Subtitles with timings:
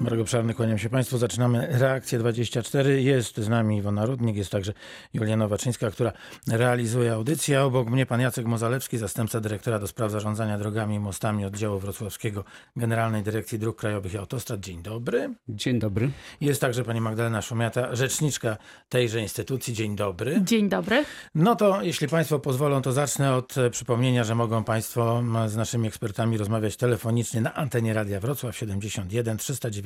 [0.00, 1.18] Marek Obszarny, kłaniam się Państwu.
[1.18, 3.02] Zaczynamy reakcję 24.
[3.02, 4.72] Jest z nami Iwona Rudnik, jest także
[5.14, 6.12] Julia Nowaczyńska, która
[6.48, 7.62] realizuje audycję.
[7.62, 12.44] Obok mnie pan Jacek Mozalewski, zastępca dyrektora do spraw zarządzania drogami i mostami oddziału wrocławskiego
[12.76, 14.60] Generalnej Dyrekcji Dróg Krajowych i Autostrad.
[14.60, 15.34] Dzień dobry.
[15.48, 16.10] Dzień dobry.
[16.40, 18.56] Jest także pani Magdalena Szumiata, rzeczniczka
[18.88, 19.74] tejże instytucji.
[19.74, 20.40] Dzień dobry.
[20.44, 21.04] Dzień dobry.
[21.34, 26.38] No to jeśli Państwo pozwolą, to zacznę od przypomnienia, że mogą Państwo z naszymi ekspertami
[26.38, 29.38] rozmawiać telefonicznie na antenie Radia Wrocław 71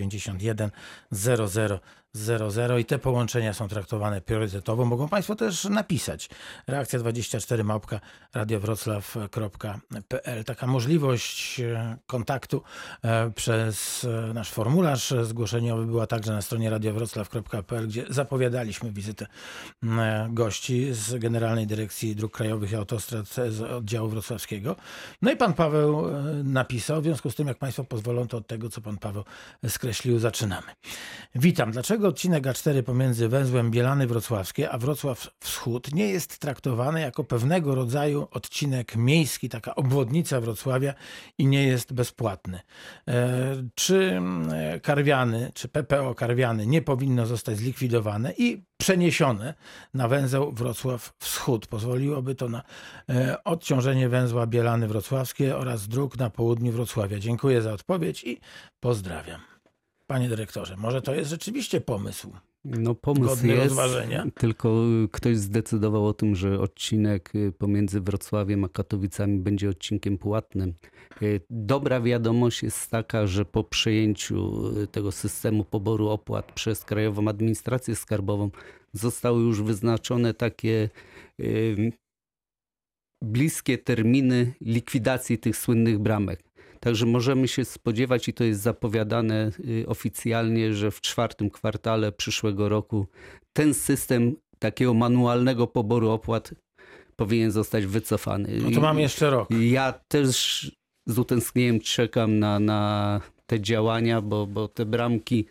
[0.09, 0.71] 391
[1.11, 1.81] 00
[2.15, 4.85] 00 i te połączenia są traktowane priorytetowo.
[4.85, 6.29] Mogą Państwo też napisać.
[6.67, 8.01] Reakcja 24 małpka
[8.35, 10.45] radiowroclaw.pl.
[10.45, 12.63] Taka możliwość e, kontaktu
[13.03, 19.27] e, przez e, nasz formularz zgłoszeniowy była także na stronie radiowroclaw.pl, gdzie zapowiadaliśmy wizytę
[20.31, 24.77] gości z Generalnej Dyrekcji Dróg Krajowych i Autostrad z oddziału wrocławskiego.
[25.23, 26.11] No i pan Paweł
[26.45, 29.25] napisał, w związku z tym, jak Państwo pozwolą, to od tego, co pan Paweł
[29.69, 30.67] skreślił, zaczynamy.
[31.37, 31.71] Witam.
[31.71, 37.75] Dlaczego odcinek A4 pomiędzy węzłem Bielany Wrocławskie a Wrocław Wschód nie jest traktowany jako pewnego
[37.75, 40.95] rodzaju odcinek miejski, taka obwodnica Wrocławia
[41.39, 42.61] i nie jest bezpłatny?
[43.09, 49.55] E, Czy mm, Karwiany, czy PPO Karwiany nie powinno zostać zlikwidowane i przeniesione
[49.95, 51.67] na węzeł Wrocław Wschód?
[51.67, 52.63] Pozwoliłoby to na
[53.09, 57.19] e, odciążenie węzła Bielany Wrocławskie oraz dróg na południu Wrocławia.
[57.19, 58.41] Dziękuję za odpowiedź i
[58.81, 59.54] pozdrawiam.
[60.07, 62.33] Panie dyrektorze, może to jest rzeczywiście pomysł.
[62.65, 64.27] No pomysł Godny jest, rozważenia.
[64.35, 64.75] tylko
[65.13, 70.75] ktoś zdecydował o tym, że odcinek y, pomiędzy Wrocławiem a Katowicami będzie odcinkiem płatnym.
[71.23, 77.29] Y, Dobra wiadomość jest taka, że po przejęciu y, tego systemu poboru opłat przez Krajową
[77.29, 78.51] Administrację Skarbową
[78.93, 80.91] zostały już wyznaczone takie
[81.41, 81.93] y,
[83.23, 86.44] bliskie terminy likwidacji tych słynnych bramek.
[86.85, 92.69] Także możemy się spodziewać, i to jest zapowiadane y, oficjalnie, że w czwartym kwartale przyszłego
[92.69, 93.07] roku
[93.53, 96.55] ten system takiego manualnego poboru opłat
[97.17, 98.49] powinien zostać wycofany.
[98.63, 99.49] No to mam jeszcze rok.
[99.61, 100.71] Ja też
[101.07, 105.47] z utęsknieniem czekam na, na te działania, bo, bo te bramki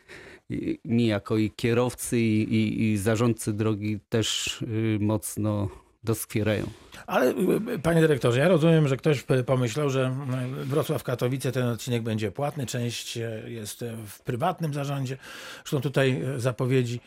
[0.51, 5.69] y, mi jako i kierowcy i, i, i zarządcy drogi też y, mocno
[6.03, 6.65] doskwierają.
[7.07, 7.29] Ale
[7.75, 10.15] y, panie dyrektorze, ja rozumiem, że ktoś pomyślał, że
[10.61, 15.17] y, Wrocław-Katowice ten odcinek będzie płatny, część e, jest e, w prywatnym zarządzie.
[15.63, 16.99] Zresztą tutaj e, zapowiedzi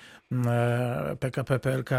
[1.20, 1.90] PKP PLK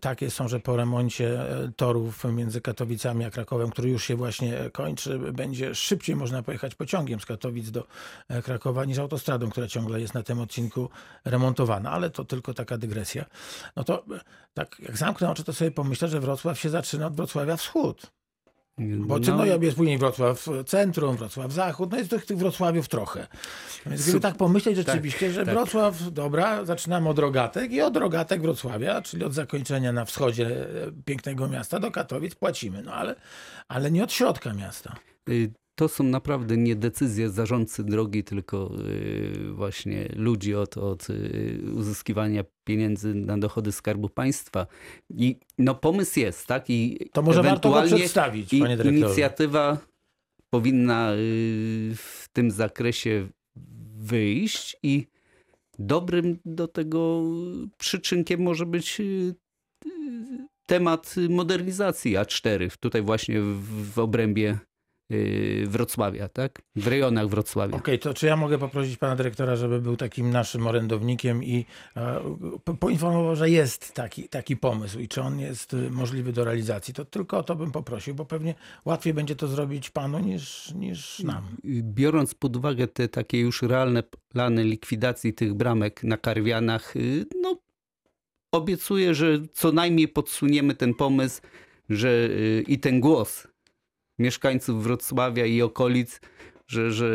[0.00, 4.70] takie są, że po remoncie e, torów między Katowicami a Krakowem, który już się właśnie
[4.72, 7.86] kończy, będzie szybciej można pojechać pociągiem z Katowic do
[8.28, 10.88] e, Krakowa niż autostradą, która ciągle jest na tym odcinku
[11.24, 11.90] remontowana.
[11.90, 13.24] Ale to tylko taka dygresja.
[13.76, 14.20] No to e,
[14.54, 18.19] tak jak zamknę oczy, to sobie pomyślę, że Wrocław się zaczyna od Wrocławia Wschód.
[18.80, 22.88] Bo No, czy no, jest później Wrocław Centrum, Wrocław Zachód, no jest tych, tych Wrocławiów
[22.88, 23.26] trochę.
[23.86, 25.54] Więc gdyby tak pomyśleć rzeczywiście, że tak.
[25.54, 30.66] Wrocław, dobra, zaczynamy od Rogatek i od Rogatek Wrocławia, czyli od zakończenia na wschodzie e,
[31.04, 33.14] pięknego miasta do Katowic płacimy, no ale,
[33.68, 34.96] ale nie od środka miasta.
[35.74, 42.44] To są naprawdę nie decyzje zarządcy drogi, tylko y, właśnie ludzi od, od y, uzyskiwania
[42.64, 44.66] pieniędzy na dochody Skarbu Państwa.
[45.10, 46.70] I no pomysł jest, tak?
[46.70, 49.06] I To może warto ewentualnie przedstawić, i panie dyrektorze.
[49.06, 49.78] inicjatywa
[50.50, 51.16] powinna y,
[51.96, 53.28] w tym zakresie
[53.96, 55.06] wyjść i
[55.78, 57.22] dobrym do tego
[57.78, 59.00] przyczynkiem może być
[60.66, 64.58] temat modernizacji A4, tutaj właśnie w, obrębie
[65.66, 66.62] Wrocławia, tak?
[66.76, 67.76] W rejonach Wrocławia.
[67.76, 71.66] Okej, to czy ja mogę poprosić pana dyrektora, żeby był takim naszym orędownikiem i
[71.96, 72.20] e,
[72.64, 76.94] po- poinformował, że jest taki, taki pomysł i czy on jest y, możliwy do realizacji?
[76.94, 78.54] To tylko o to bym poprosił, bo pewnie
[78.84, 81.42] łatwiej będzie to zrobić panu niż, niż nam.
[81.82, 87.56] Biorąc pod uwagę te takie już realne plany likwidacji tych bramek na Karwianach, y, no
[88.52, 91.40] obiecuję, że co najmniej podsuniemy ten pomysł,
[91.90, 93.46] że y, i ten głos
[94.20, 96.20] mieszkańców Wrocławia i okolic,
[96.66, 97.10] że, że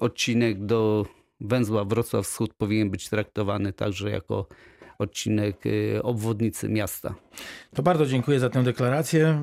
[0.00, 1.06] odcinek do
[1.40, 4.46] węzła Wrocław Wschód powinien być traktowany także jako
[5.00, 7.14] odcinek y, obwodnicy miasta.
[7.74, 9.42] To bardzo dziękuję za tę deklarację.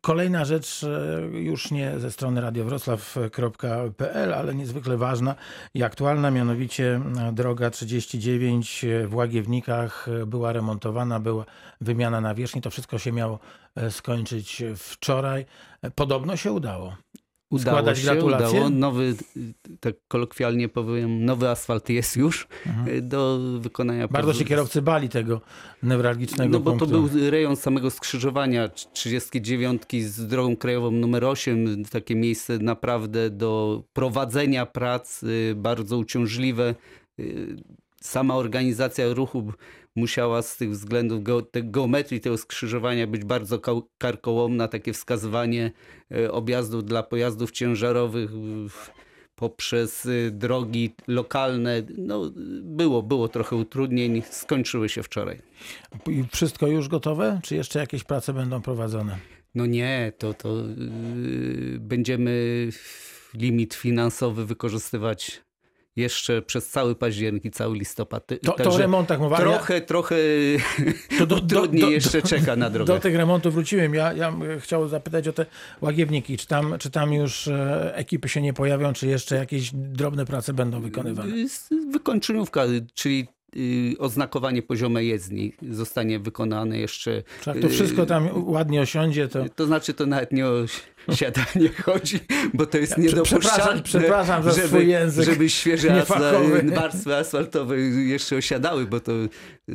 [0.00, 5.34] Kolejna rzecz, e, już nie ze strony radiowroclaw.pl, ale niezwykle ważna
[5.74, 11.44] i aktualna, mianowicie e, droga 39 w Łagiewnikach była remontowana, była
[11.80, 12.62] wymiana nawierzchni.
[12.62, 13.38] To wszystko się miało
[13.90, 15.46] skończyć wczoraj.
[15.94, 16.96] Podobno się udało.
[17.50, 18.48] Udało składać się, gratulacje?
[18.50, 18.70] udało.
[18.70, 19.14] Nowy,
[19.80, 23.08] tak kolokwialnie powiem, nowy asfalt jest już Mhm.
[23.08, 24.08] do wykonania.
[24.08, 25.40] Bardzo się kierowcy bali tego
[25.82, 26.86] newralgicznego No bo punktu.
[26.86, 31.84] to był rejon samego skrzyżowania 39 z drogą krajową numer 8.
[31.84, 36.74] Takie miejsce naprawdę do prowadzenia prac y, bardzo uciążliwe.
[37.18, 37.56] Y,
[38.00, 39.52] Sama organizacja ruchu
[39.98, 43.60] musiała z tych względów geo, te, geometrii tego skrzyżowania być bardzo
[43.98, 44.68] karkołomna.
[44.68, 45.72] Takie wskazywanie
[46.12, 48.30] y, objazdów dla pojazdów ciężarowych
[49.34, 51.82] poprzez y, drogi lokalne.
[51.98, 52.30] No,
[52.62, 54.22] było, było trochę utrudnień.
[54.30, 55.40] Skończyły się wczoraj.
[56.06, 57.40] I wszystko już gotowe?
[57.42, 59.18] Czy jeszcze jakieś prace będą prowadzone?
[59.54, 62.68] No nie, to, to yy, będziemy
[63.34, 65.42] limit finansowy wykorzystywać
[65.98, 68.26] jeszcze przez cały październik i cały listopad.
[68.26, 69.36] To, to o Także remontach mowa.
[69.36, 70.16] ale ja- trochę, trochę
[71.18, 72.94] To do- trudniej do- jeszcze do- czeka na drogę.
[72.94, 73.94] Do tych remontów wróciłem.
[73.94, 75.46] Ja, ja bym chciał zapytać o te
[75.80, 76.36] łagiewniki.
[76.38, 80.52] Czy tam, czy tam już e, ekipy się nie pojawią, czy jeszcze jakieś drobne prace
[80.52, 81.32] będą wykonywane?
[81.92, 82.62] Wykończeniówka,
[82.94, 83.28] czyli
[83.98, 87.22] oznakowanie poziome jezdni zostanie wykonane jeszcze.
[87.42, 89.44] Czy jak to wszystko tam ładnie osiądzie, to...
[89.56, 90.52] To znaczy to nawet nie o
[91.14, 92.18] siadanie chodzi,
[92.54, 93.42] bo to jest prze- niedopuszczalne.
[93.50, 96.04] przepraszam- przepraszam za żeby, swój język Żeby świeże
[96.74, 99.12] warstwy asfaltowe jeszcze osiadały, bo to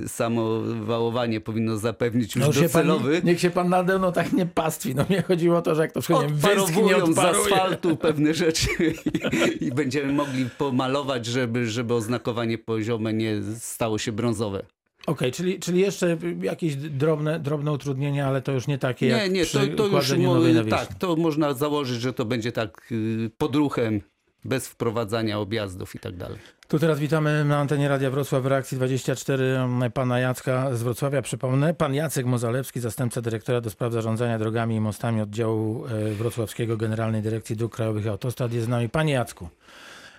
[0.07, 3.21] samo wałowanie powinno zapewnić już No się pan, docelowy.
[3.23, 4.95] niech się pan nade mną tak nie pastwi.
[4.95, 8.67] No mnie chodziło o to, że jak to wszystko nie wyschnie, z asfaltu pewne rzeczy
[8.79, 13.41] i, i będziemy mogli pomalować, żeby, żeby oznakowanie poziome nie
[13.73, 14.65] stało się brązowe.
[15.07, 19.31] Okej, czyli, czyli jeszcze jakieś drobne, drobne utrudnienia, ale to już nie takie Nie, jak
[19.31, 24.01] nie, to, to już nowej tak, to można założyć, że to będzie tak y, podruchem,
[24.45, 26.37] bez wprowadzania objazdów i tak dalej.
[26.67, 29.59] Tu teraz witamy na antenie Radia Wrocław w reakcji 24
[29.93, 31.21] pana Jacka z Wrocławia.
[31.21, 36.77] Przypomnę, pan Jacek Mozalewski, zastępca dyrektora do spraw zarządzania drogami i mostami oddziału e, wrocławskiego
[36.77, 38.89] Generalnej Dyrekcji Dróg Krajowych i Autostrad jest z nami.
[38.89, 39.49] Panie Jacku,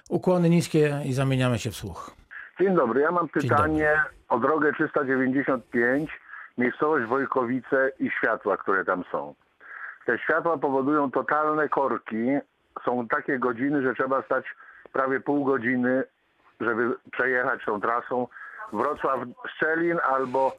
[0.08, 2.16] ukłony niskie i zamieniamy się w słuch.
[2.60, 6.20] Dzień dobry, ja mam pytanie o drogę 395,
[6.58, 9.34] miejscowość Wojkowice i światła, które tam są.
[10.06, 12.38] Te światła powodują totalne korki.
[12.84, 14.44] Są takie godziny, że trzeba stać
[14.92, 16.04] prawie pół godziny,
[16.60, 18.28] żeby przejechać tą trasą
[18.72, 20.52] Wrocław-Szczelin albo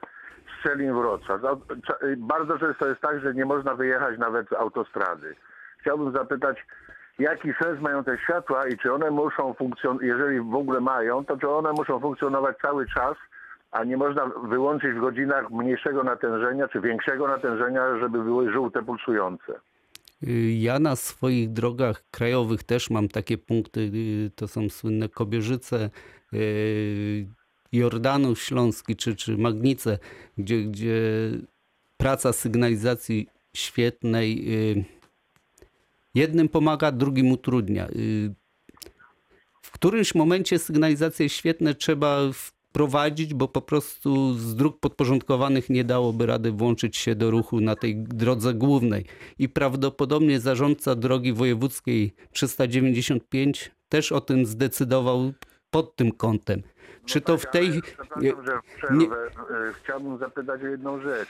[0.60, 1.58] Szczelin-Wrocław.
[2.18, 5.36] Bardzo często jest tak, że nie można wyjechać nawet z autostrady.
[5.80, 6.66] Chciałbym zapytać,
[7.20, 11.38] jaki sens mają te światła i czy one muszą funkcjonować, jeżeli w ogóle mają, to
[11.38, 13.18] czy one muszą funkcjonować cały czas,
[13.72, 19.54] a nie można wyłączyć w godzinach mniejszego natężenia czy większego natężenia, żeby były żółte pulsujące.
[20.58, 25.90] Ja na swoich drogach krajowych też mam takie punkty, y, to są słynne Kobierzyce,
[26.34, 27.28] y,
[27.72, 30.00] Jordanów Śląski czy, czy Magnice,
[30.38, 30.92] gdzie, gdzie
[31.98, 34.46] praca sygnalizacji świetnej
[34.80, 34.86] y,
[36.16, 37.88] jednym pomaga, drugim utrudnia.
[37.90, 38.34] Y,
[39.62, 46.26] W którymś momencie sygnalizacje świetne trzeba wprowadzić, bo po prostu z dróg podporządkowanych nie dałoby
[46.26, 49.06] rady włączyć się do ruchu na tej drodze głównej.
[49.40, 55.34] I prawdopodobnie zarządca drogi wojewódzkiej 395 też o tym zdecydował
[55.70, 56.62] pod tym kątem.
[57.06, 57.82] Czy to w tej...
[57.82, 59.16] Przepraszam, że przerwę.
[59.70, 61.30] E, Chciałbym zapytać o jedną rzecz.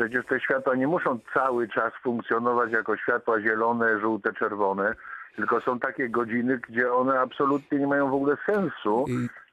[0.00, 4.94] Przecież te światła nie muszą cały czas funkcjonować jako światła zielone, żółte, czerwone,
[5.36, 9.04] tylko są takie godziny, gdzie one absolutnie nie mają w ogóle sensu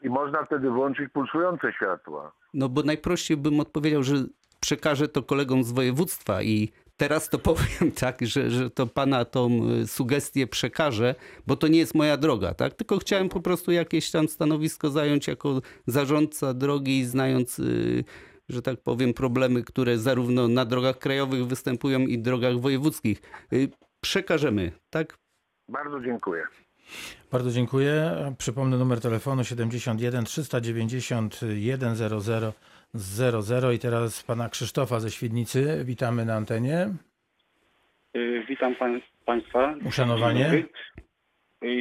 [0.01, 2.31] i można wtedy włączyć pulsujące światła.
[2.53, 4.15] No bo najprościej bym odpowiedział, że
[4.59, 9.49] przekażę to kolegom z województwa i teraz to powiem tak, że, że to pana tą
[9.83, 11.15] y, sugestię przekażę,
[11.47, 12.73] bo to nie jest moja droga, tak?
[12.73, 18.03] Tylko chciałem po prostu jakieś tam stanowisko zająć jako zarządca drogi, znając, y,
[18.49, 23.21] że tak powiem, problemy, które zarówno na drogach krajowych występują i drogach wojewódzkich.
[23.53, 23.69] Y,
[24.01, 25.17] Przekażemy, tak?
[25.69, 26.43] Bardzo dziękuję.
[27.31, 28.15] Bardzo dziękuję.
[28.37, 32.53] Przypomnę numer telefonu 71 391 00
[32.93, 35.81] 00 i teraz pana Krzysztofa ze Świdnicy.
[35.85, 36.89] Witamy na antenie.
[38.17, 39.75] Y, Witam pań, Państwa.
[39.85, 40.63] Uszanowanie.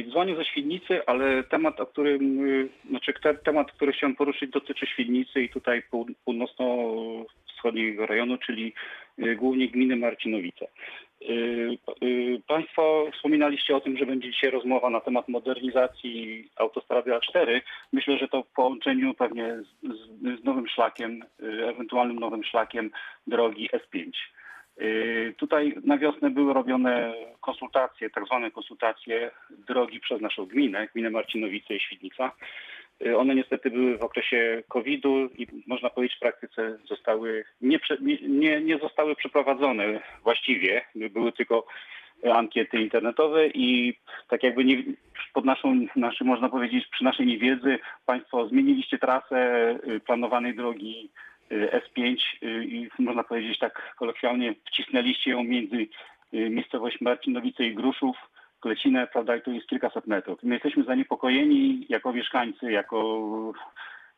[0.09, 4.85] Dzwonię ze Świdnicy, ale temat, o którym, y, znaczy te, temat, który chciałem poruszyć dotyczy
[4.87, 8.73] Świdnicy i tutaj pół, północno-wschodniego rejonu, czyli
[9.19, 10.67] y, głównie gminy Marcinowice.
[11.21, 11.77] Y,
[12.47, 17.61] Państwo wspominaliście o tym, że będzie dzisiaj rozmowa na temat modernizacji autostrady A4.
[17.93, 21.23] Myślę, że to w połączeniu pewnie z, z, z nowym szlakiem,
[21.69, 22.91] ewentualnym nowym szlakiem
[23.27, 24.11] drogi S5.
[24.81, 31.09] Y, Tutaj na wiosnę były robione konsultacje, tak zwane konsultacje drogi przez naszą gminę, gminę
[31.09, 32.31] Marcinowice i Świdnica.
[33.05, 37.79] Y, One niestety były w okresie COVID-u i można powiedzieć w praktyce zostały nie,
[38.21, 40.81] nie, nie, zostały przeprowadzone właściwie.
[40.95, 41.67] Były tylko
[42.23, 44.83] ankiety internetowe i tak jakby nie,
[45.33, 51.09] pod naszą, naszym, można powiedzieć, przy naszej niewiedzy Państwo zmieniliście trasę e, planowanej drogi
[51.51, 55.87] S5 e, i można powiedzieć tak kolokwialnie wcisnęliście ją między
[56.33, 58.17] e, miejscowość Marcinowice i Gruszów,
[58.59, 60.39] Klecinę, prawda, i tu jest kilkaset metrów.
[60.43, 63.53] My jesteśmy zaniepokojeni jako mieszkańcy, jako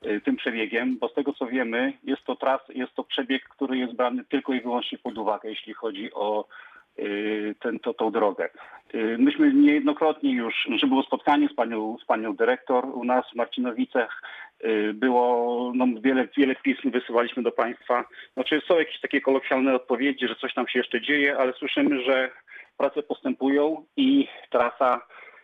[0.05, 3.77] y, tym przebiegiem, bo z tego co wiemy, jest to tras, jest to przebieg, który
[3.77, 6.45] jest brany tylko i wyłącznie pod uwagę, jeśli chodzi o
[6.99, 8.49] y, ten, to, tą drogę.
[8.95, 13.35] Y, Myśmy niejednokrotnie już, znaczy było spotkanie z panią, z panią dyrektor u nas w
[13.35, 14.48] Marcinowicach, y,
[14.93, 18.05] było no, wiele, wiele pism wysyłaliśmy do państwa.
[18.33, 22.31] Znaczy są jakieś takie kolokwialne odpowiedzi, że coś tam się jeszcze dzieje, ale słyszymy, że
[22.77, 25.01] prace postępują i trasa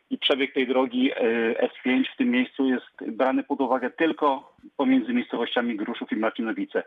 [0.10, 1.18] i przebieg tej drogi e,
[1.68, 6.84] S5 w tym miejscu jest brany pod uwagę tylko pomiędzy miejscowościami Gruszów i Marcinowice.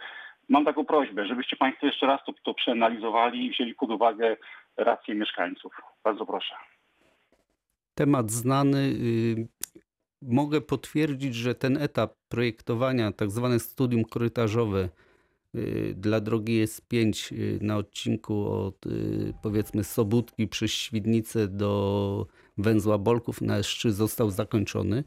[0.48, 4.36] Mam taką prośbę, żebyście Państwo jeszcze raz to, to przeanalizowali i wzięli pod uwagę
[4.76, 5.72] racje mieszkańców.
[6.04, 6.54] Bardzo proszę.
[7.94, 8.92] Temat znany.
[10.22, 14.88] Mogę potwierdzić, że ten etap projektowania, tak zwane studium korytarzowe
[15.54, 22.98] y, dla drogi S5 y, na odcinku od y, powiedzmy Sobótki przez Świdnicę do węzła
[22.98, 25.04] Bolków na S3 został zakończony.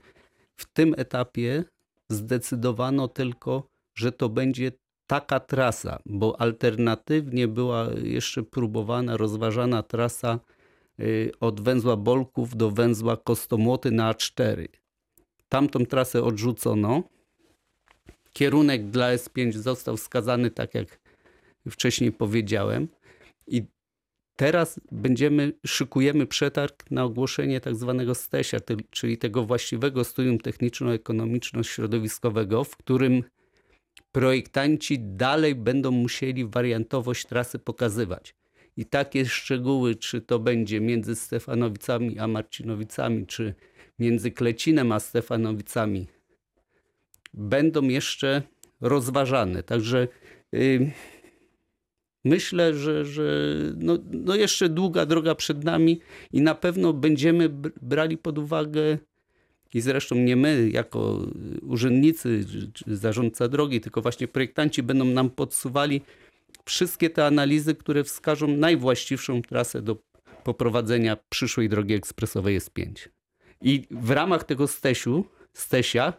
[0.56, 1.64] W tym etapie
[2.10, 4.72] zdecydowano tylko, że to będzie
[5.08, 10.40] taka trasa, bo alternatywnie była jeszcze próbowana, rozważana trasa
[11.40, 14.81] od węzła Bolków do węzła Kostomłoty na A4.
[15.52, 17.04] Tamtą trasę odrzucono.
[18.34, 21.00] Kierunek dla S5 został wskazany tak jak
[21.70, 22.88] wcześniej powiedziałem
[23.48, 23.64] i
[24.36, 28.14] teraz będziemy, szykujemy przetarg na ogłoszenie tak zwanego
[28.66, 33.24] ty- czyli tego właściwego studium techniczno-ekonomiczno-środowiskowego, w którym
[34.12, 38.36] projektanci dalej będą musieli wariantowość trasy pokazywać.
[38.78, 43.56] I takie szczegóły, czy to będzie między Stefanowicami a Marcinowicami, czy
[44.02, 46.08] między Klecinem a Stefanowicami,
[47.34, 48.42] będą jeszcze
[48.82, 49.64] rozważane.
[49.64, 50.08] Także
[50.54, 50.92] y,
[52.26, 56.00] myślę, że, że no, no jeszcze długa droga przed nami
[56.32, 58.98] i na pewno będziemy br- brali pod uwagę
[59.74, 61.28] i zresztą nie my jako
[61.62, 62.46] urzędnicy
[62.88, 66.02] zarządca drogi, tylko właśnie projektanci będą nam podsuwali
[66.66, 69.98] wszystkie te analizy, które wskażą najwłaściwszą trasę do
[70.44, 73.10] poprowadzenia przyszłej drogi ekspresowej S5.
[73.62, 76.14] I w ramach tego stesiu, stesia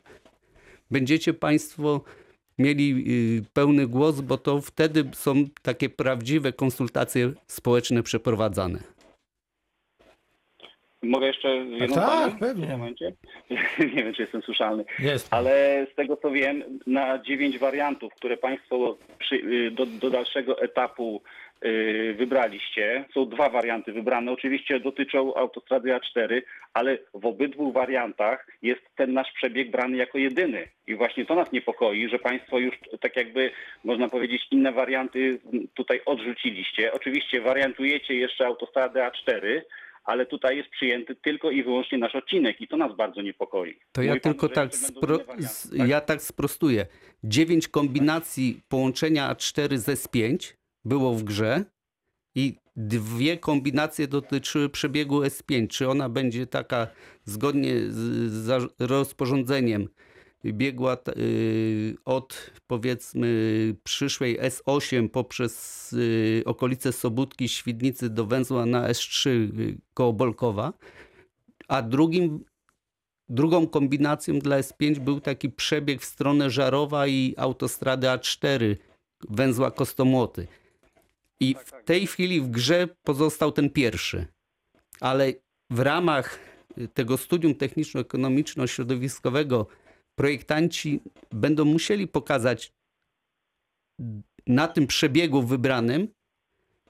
[0.90, 2.00] będziecie Państwo
[2.58, 3.04] mieli
[3.38, 8.78] y, pełny głos, bo to wtedy są takie prawdziwe konsultacje społeczne przeprowadzane.
[11.02, 12.66] Mogę jeszcze jedno tak, pewnie.
[12.66, 13.12] w tym momencie?
[13.94, 14.84] Nie wiem, czy jestem słyszalny.
[14.98, 15.34] Jest.
[15.34, 20.62] Ale z tego co wiem, na dziewięć wariantów, które Państwo przy, y, do, do dalszego
[20.62, 21.22] etapu
[22.14, 24.32] wybraliście, są dwa warianty wybrane.
[24.32, 26.42] Oczywiście dotyczą autostrady A4,
[26.74, 30.68] ale w obydwu wariantach jest ten nasz przebieg brany jako jedyny.
[30.86, 33.50] I właśnie to nas niepokoi, że Państwo już tak jakby,
[33.84, 35.38] można powiedzieć, inne warianty
[35.74, 36.92] tutaj odrzuciliście.
[36.92, 39.60] Oczywiście wariantujecie jeszcze autostradę A4,
[40.04, 43.76] ale tutaj jest przyjęty tylko i wyłącznie nasz odcinek i to nas bardzo niepokoi.
[43.92, 45.88] To ja Mówi pan, tylko że tak, spro, warianty, tak?
[45.88, 46.86] ja tak sprostuję.
[47.24, 51.64] Dziewięć kombinacji połączenia A4 z S5 było w grze
[52.34, 55.68] i dwie kombinacje dotyczyły przebiegu S5.
[55.68, 56.86] Czy ona będzie taka
[57.24, 59.88] zgodnie z, rozporządzeniem
[60.44, 63.28] biegła y, od powiedzmy
[63.84, 70.72] przyszłej S8 poprzez y, okolice Sobótki, Świdnicy do węzła na S3 y, koło Bolkowa,
[71.68, 72.44] a drugim
[73.28, 78.76] Drugą kombinacją dla S5 był taki przebieg w stronę Żarowa i autostrady A4
[79.30, 80.46] węzła Kostomłoty.
[81.42, 84.26] I w tej chwili w grze pozostał ten pierwszy.
[85.00, 85.32] Ale
[85.70, 86.38] w ramach
[86.94, 89.66] tego studium techniczno-ekonomiczno-środowiskowego
[90.14, 92.72] projektanci będą musieli pokazać
[94.46, 96.08] na tym przebiegu wybranym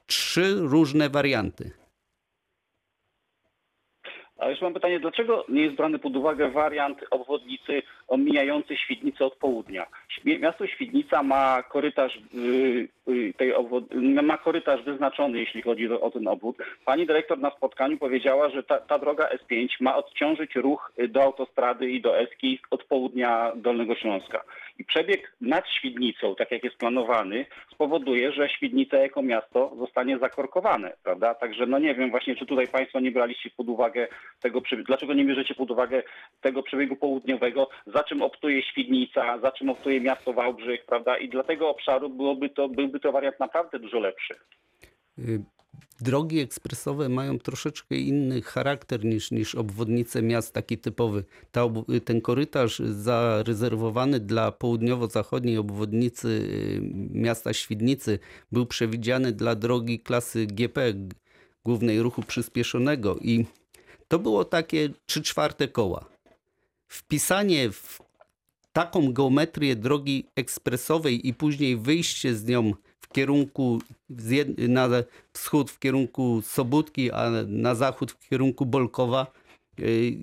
[0.05, 1.71] trzy różne warianty.
[4.37, 9.35] Ale już mam pytanie, dlaczego nie jest brany pod uwagę wariant obwodnicy omijający Świdnicę od
[9.35, 9.87] południa?
[10.25, 13.83] Miasto Świdnica ma korytarz, y, y, tej obwod...
[14.23, 16.57] ma korytarz wyznaczony, jeśli chodzi o, ten obwód.
[16.85, 21.89] Pani dyrektor na spotkaniu powiedziała, że ta, ta droga S5 ma odciążyć ruch do autostrady
[21.91, 24.43] i do Eski od południa Dolnego Śląska.
[24.79, 30.93] I przebieg nad Świdnicą, tak jak jest planowany, spowoduje, że Świdnica jako miasto zostanie zakorkowane,
[31.03, 31.35] prawda?
[31.35, 34.07] Także no nie wiem właśnie, czy tutaj Państwo nie braliście pod uwagę
[34.41, 36.03] tego przebiegu, dlaczego nie bierzecie pod uwagę
[36.41, 41.17] tego przebiegu południowego, za czym optuje Świdnica, za czym optuje miasto Wałbrzych, prawda?
[41.17, 44.33] I dla tego obszaru byłoby to, byłby to wariant naprawdę dużo lepszy.
[45.19, 45.43] Y,
[46.01, 51.23] drogi ekspresowe mają troszeczkę inny charakter niż, niż obwodnice miast, taki typowy.
[51.51, 56.79] Ta, ob- ten korytarz zarezerwowany dla południowo-zachodniej obwodnicy y,
[57.11, 58.19] miasta Świdnicy
[58.51, 60.93] był przewidziany dla drogi klasy GP,
[61.65, 63.45] głównej ruchu przyspieszonego i
[64.07, 66.05] to było takie 3 czwarte koła.
[66.87, 68.02] Wpisanie w
[68.73, 73.79] taką geometrię drogi ekspresowej i później wyjście z nią w kierunku
[74.57, 74.89] na
[75.33, 79.31] wschód w kierunku Sobótki, a na zachód w kierunku Bolkowa.
[79.79, 80.17] y,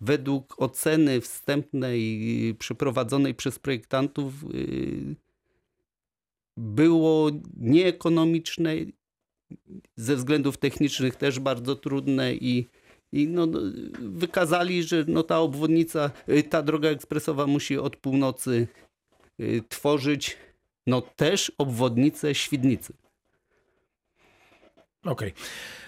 [0.00, 5.14] Według oceny wstępnej y, przeprowadzonej przez projektantów y,
[6.56, 8.74] było nieekonomiczne,
[9.96, 12.66] ze względów technicznych też bardzo trudne i
[13.12, 13.58] i no, no,
[13.98, 18.68] wykazali, że no, ta obwodnica, y, ta droga ekspresowa musi od północy
[19.40, 20.36] y, tworzyć
[20.86, 22.92] no, też obwodnicę Świdnicy.
[25.04, 25.28] Okej.
[25.28, 25.87] E,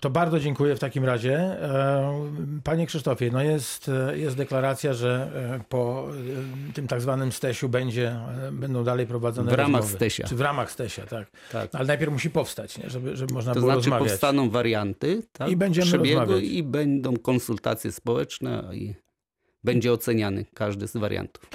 [0.00, 1.36] To bardzo dziękuję w takim razie.
[1.38, 2.30] E,
[2.64, 5.30] Panie Krzysztofie, no jest, e, jest deklaracja, że
[5.60, 6.08] e, po
[6.70, 9.96] e, tym tak zwanym Stesiu będzie, e, będą dalej prowadzone W ramach rozmowy.
[9.96, 10.28] Stesia.
[10.28, 11.30] Czy w ramach Stesia, tak.
[11.52, 11.70] Tak.
[11.72, 12.90] Ale najpierw musi powstać, nie?
[12.90, 14.08] Żeby, żeby można To było znaczy rozmawiać.
[14.10, 16.44] powstaną warianty tak, I będziemy przebiegu rozmawiać.
[16.44, 18.94] i będą konsultacje społeczne i
[19.64, 21.48] będzie oceniany każdy z wariantów.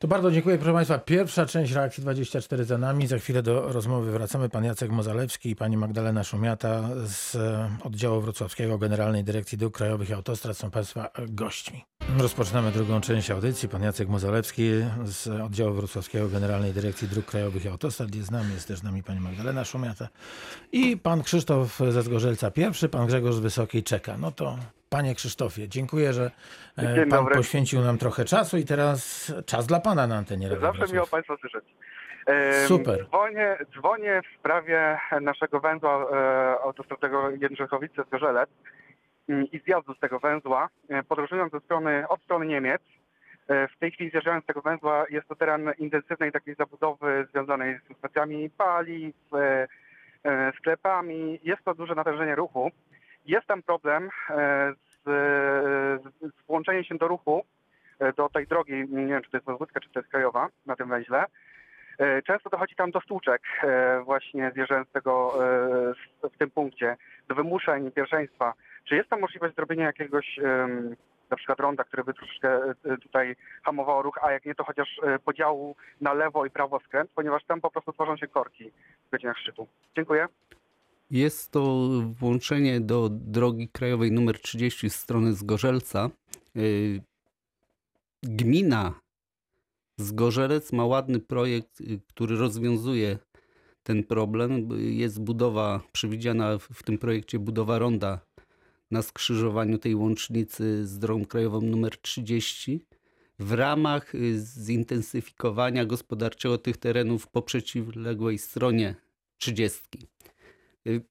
[0.00, 0.98] To bardzo dziękuję, proszę Państwa.
[0.98, 3.06] Pierwsza część reakcji 24 za nami.
[3.06, 4.48] Za chwilę do rozmowy wracamy.
[4.48, 10.10] Pan Jacek Mozalewski i pani Magdalena Szumiata z e, oddziału wrocławskiego Generalnej Dyrekcji Dróg Krajowych
[10.10, 11.84] i Autostrad są Państwa gośćmi.
[12.18, 13.68] Rozpoczynamy drugą część audycji.
[13.68, 14.70] Pan Jacek Mozalewski
[15.04, 18.54] z oddziału wrocławskiego Generalnej Dyrekcji Dróg Krajowych i Autostrad jest z nami.
[18.54, 20.08] Jest też z nami pani Magdalena Szumiata
[20.72, 24.18] i pan Krzysztof ze Zgorzelca pierwszy, pan Grzegorz z Wysokiej czeka.
[24.18, 24.58] No to
[24.90, 26.30] Panie Krzysztofie, dziękuję, że
[26.78, 27.34] e, Dzień Pan dobry.
[27.34, 30.48] poświęcił nam trochę czasu i teraz czas dla Pana na antenie.
[30.60, 31.64] Zawsze miło Państwa słyszeć.
[32.66, 33.06] Super.
[33.06, 38.46] Dzwonię, dzwonię w sprawie naszego węzła e, autostradowego Jędrzychowice-Zgorzelec
[39.28, 42.82] mm, i zjazdu z tego węzła, e, podróżując ze strony, od strony Niemiec.
[43.48, 47.80] E, w tej chwili zjeżdżając z tego węzła jest to teren intensywnej takiej zabudowy związanej
[47.94, 49.16] z stacjami paliw,
[50.58, 51.40] sklepami.
[51.42, 52.70] Jest to duże natężenie ruchu.
[53.28, 55.04] Jest tam problem e, z,
[56.22, 57.44] z, włączeniem się do ruchu
[57.98, 60.76] e, do tej drogi, nie wiem czy to jest wojewódzka, czy to jest krajowa na
[60.76, 61.24] tym węźle.
[61.98, 63.42] E, Często dochodzi tam do stłuczek
[64.04, 65.32] właśnie zjeżdżając z tego
[66.22, 66.96] w tym punkcie,
[67.28, 68.54] do wymuszeń pierwszeństwa.
[68.84, 70.40] Czy jest tam możliwość zrobienia jakiegoś
[71.30, 72.60] na przykład ronda, które by troszeczkę
[73.02, 77.44] tutaj hamowało ruch, a jak nie to chociaż podziału na lewo i prawo skręt, ponieważ
[77.44, 78.70] tam po prostu tworzą się korki
[79.08, 79.68] w godzinach szczytu.
[79.96, 80.28] Dziękuję.
[81.10, 81.88] Jest to
[82.20, 86.10] włączenie do drogi krajowej numer 30 z strony Zgorzelca.
[86.56, 87.00] Y,
[88.22, 88.94] Gmina
[89.96, 93.18] Zgorzelec ma ładny projekt, y, który rozwiązuje
[93.82, 94.68] ten problem.
[94.80, 98.20] Jest budowa, przewidziana w- tym projekcie budowa ronda
[98.90, 102.80] na skrzyżowaniu tej łącznicy z drogą krajową numer 30
[103.38, 108.94] w ramach y, zintensyfikowania gospodarczego tych terenów po przeciwległej stronie
[109.38, 109.80] 30.
[110.88, 111.04] Y,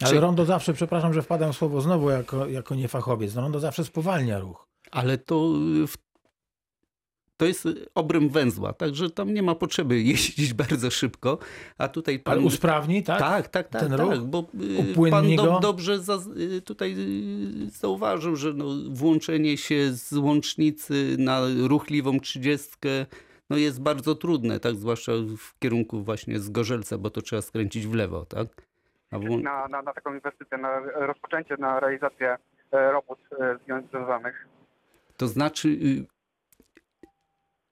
[0.00, 3.60] Ale Czy- rondo zawsze, przepraszam, że wpadam w słowo znowu jako, jako niefachowiec, no rondo
[3.60, 4.68] zawsze spowalnia ruch.
[4.90, 5.96] Ale to, y, w-
[7.36, 11.38] to jest obręb węzła, także tam nie ma potrzeby jeździć bardzo szybko.
[11.78, 12.32] A tutaj pan.
[12.32, 13.18] Ale usprawni, tak?
[13.18, 14.18] tak, tak, tak, ten tak, ruch?
[14.24, 16.18] bo y, Upłynni pan do, dobrze za,
[16.64, 16.96] tutaj
[17.72, 23.06] zauważył, że no, włączenie się z łącznicy na ruchliwą trzydziestkę
[23.50, 27.86] no jest bardzo trudne, tak, zwłaszcza w kierunku właśnie z Gorzelca, bo to trzeba skręcić
[27.86, 28.67] w lewo, tak?
[29.12, 32.36] Na, na, na taką inwestycję, na rozpoczęcie, na realizację
[32.72, 34.46] e, robót e, związanych.
[35.16, 36.06] To znaczy, y,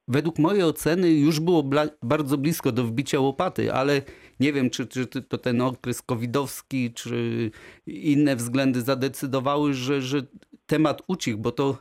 [0.08, 1.62] według mojej oceny już było
[2.02, 4.02] bardzo blisko do wbicia łopaty, ale
[4.40, 7.50] nie wiem, czy, czy to ten okres covidowski, czy
[7.86, 10.18] inne względy zadecydowały, że, że
[10.66, 11.78] temat ucichł, bo to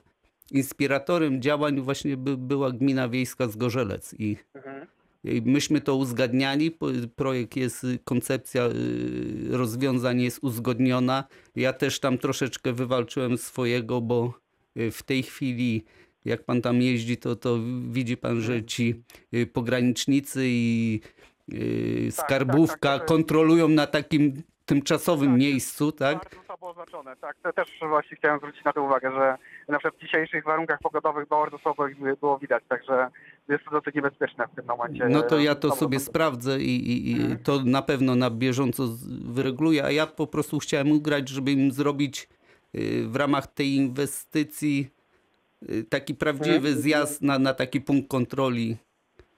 [0.52, 4.88] inspiratorem działań właśnie by, była gmina wiejska Zgorzelec i Mhm.
[5.46, 6.78] Myśmy to uzgadniali,
[7.16, 11.24] projekt jest, y, koncepcja y, rozwiązań jest uzgodniona.
[11.56, 14.34] Ja też tam troszeczkę wywalczyłem swojego, bo
[14.78, 15.86] y, w tej chwili
[16.26, 17.58] jak pan tam jeździ, to, to
[17.90, 21.00] widzi pan, że ci y, pogranicznicy i
[21.54, 26.18] y, tak, skarbówka tak, to- kontrolują na takim tymczasowym Tak, miejscu, tak?
[26.18, 27.36] Bardzo słabo oznaczone, tak.
[27.44, 31.28] To też właśnie chciałem zwrócić na to uwagę, że na przykład w dzisiejszych warunkach pogodowych
[31.28, 33.08] bardzo słabo ich było widać, także
[33.50, 35.08] jest to dosyć niebezpieczne w tym momencie.
[35.10, 37.38] No to ja to sobie sprawdzę i, i, i Mhm.
[37.44, 38.88] to na pewno na bieżąco
[39.26, 42.30] wyreguluję, a ja po prostu chciałem ugrać, żeby im zrobić
[42.76, 44.90] y, w ramach tej inwestycji
[45.70, 46.78] y, taki prawdziwy Mhm.
[46.78, 48.78] zjazd na, na taki punkt kontroli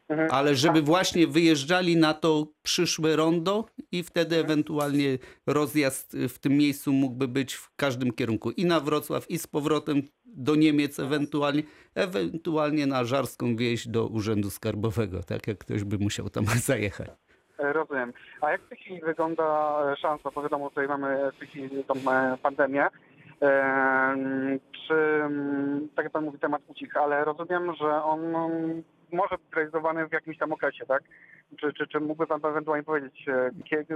[0.10, 0.30] Mhm.
[0.32, 5.18] ale żeby właśnie wyjeżdżali na to przyszłe rondo i wtedy ewentualnie
[5.48, 8.52] rozjazd w tym miejscu mógłby być w każdym kierunku.
[8.52, 10.02] I na Wrocław, i z powrotem
[10.38, 11.64] do Niemiec ewentualnie,
[11.96, 17.10] ewentualnie na Żarską wieś do Urzędu Skarbowego, tak jak ktoś by musiał tam zajechać.
[17.58, 18.14] Rozumiem.
[18.42, 20.30] A jak w tej chwili wygląda szansa?
[20.36, 22.88] Bo wiadomo, tutaj mamy w tej chwili tą e, pandemię.
[24.88, 28.22] Czy, mm, tak jak Pan mówi, temat ucichł, ale rozumiem, że on
[29.14, 31.04] może być realizowany w jakimś tam okresie, tak?
[31.60, 33.96] Czy, czy, czy mógłby Pan ewentualnie powiedzieć, e, kiedy,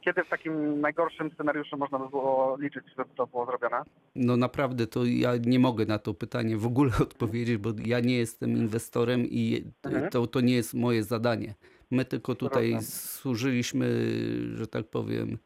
[0.00, 3.82] kiedy w takim najgorszym scenariuszu można by było liczyć, żeby to było zrobione?
[4.14, 8.18] No naprawdę to ja nie mogę na to pytanie w ogóle odpowiedzieć, bo ja nie
[8.18, 10.10] jestem inwestorem i Mhm.
[10.10, 11.54] to, to nie jest moje zadanie.
[11.90, 13.86] My tylko tutaj służyliśmy,
[14.54, 15.38] że tak powiem,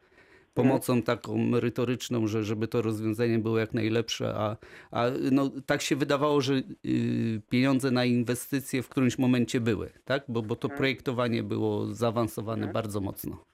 [0.53, 4.57] pomocą taką merytoryczną, że, żeby to rozwiązanie było jak najlepsze, a,
[4.91, 10.23] a no, tak się wydawało, że y, pieniądze na inwestycje w którymś momencie były, tak?
[10.27, 13.45] Bo, bo to projektowanie było zaawansowane bardzo mocno.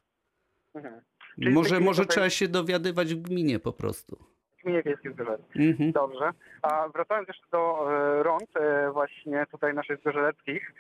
[0.76, 1.02] Mhm.
[1.38, 4.18] Może, może tutaj- trzeba się dowiadywać w gminie po prostu.
[4.60, 5.42] W gminie Wiejskiej Zgorzelec.
[5.56, 5.92] Mhm.
[5.92, 6.32] Dobrze.
[6.62, 10.74] A wracając jeszcze do e, rond, e, właśnie tutaj naszych zgorzeleckich,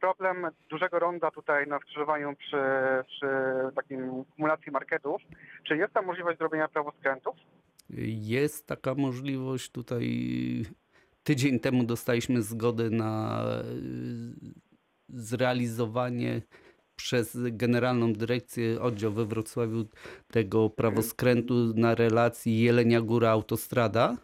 [0.00, 2.56] problem dużego ronda tutaj na skrzyżowaniu przy,
[3.06, 3.26] przy
[3.74, 5.22] takim kumulacji marketów,
[5.68, 7.36] czy jest tam możliwość zrobienia prawoskrętów?
[8.08, 10.06] Jest taka możliwość tutaj.
[11.22, 14.62] Tydzień temu dostaliśmy zgodę na y,
[15.08, 16.42] zrealizowanie
[16.96, 19.84] przez Generalną Dyrekcję Oddział we Wrocławiu
[20.32, 24.16] tego prawoskrętu na relacji Jelenia Góra Autostrada.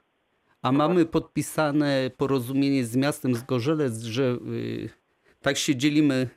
[0.63, 5.02] A mamy podpisane porozumienie z miastem Zgorzelec, że y,
[5.43, 6.29] tak się dzielimy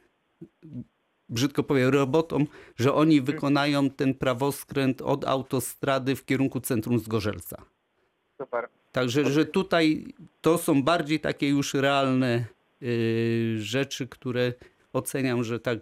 [1.29, 7.65] brzydko powiem, robotom, że oni wykonają ten prawoskręt od autostrady w kierunku centrum Zgorzelca.
[8.41, 8.67] Super.
[8.91, 10.05] Także, że tutaj
[10.41, 12.45] to są bardziej takie już realne
[12.81, 14.53] y, rzeczy, które
[14.93, 15.79] oceniam, że tak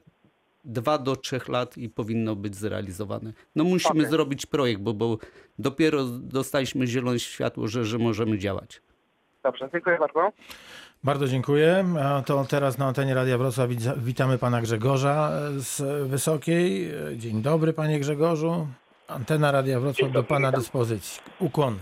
[0.66, 3.34] dwa do trzech lat i powinno być zrealizowane.
[3.56, 4.10] No musimy Okej.
[4.12, 5.18] zrobić projekt, bo, bo
[5.60, 8.82] dopiero dostaliśmy zielone światło, że, że możemy działać.
[9.44, 10.32] Dobrze, dziękuję bardzo.
[11.04, 11.86] Bardzo dziękuję.
[12.26, 16.92] To teraz na antenie Radia Wrocław witamy pana Grzegorza z Wysokiej.
[17.16, 18.68] Dzień dobry panie Grzegorzu.
[19.08, 20.62] Antena Radia Wrocław Dzień do dobry, pana witam.
[20.62, 21.22] dyspozycji.
[21.40, 21.78] Ukłon.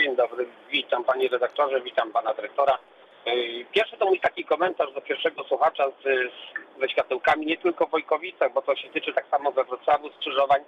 [0.00, 2.78] Dzień dobry, witam panie redaktorze, witam pana dyrektora.
[3.26, 7.86] Yy, Pierwszy to mój taki komentarz do pierwszego słuchacza z, z, ze światełkami, nie tylko
[7.86, 10.60] w Wojkowicach, bo to się tyczy tak samo we Wrocławiu skrzyżowań.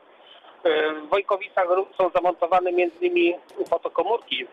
[1.06, 1.66] W Wojkowicach
[1.98, 3.34] są zamontowane między innymi
[3.70, 4.46] fotokomórki.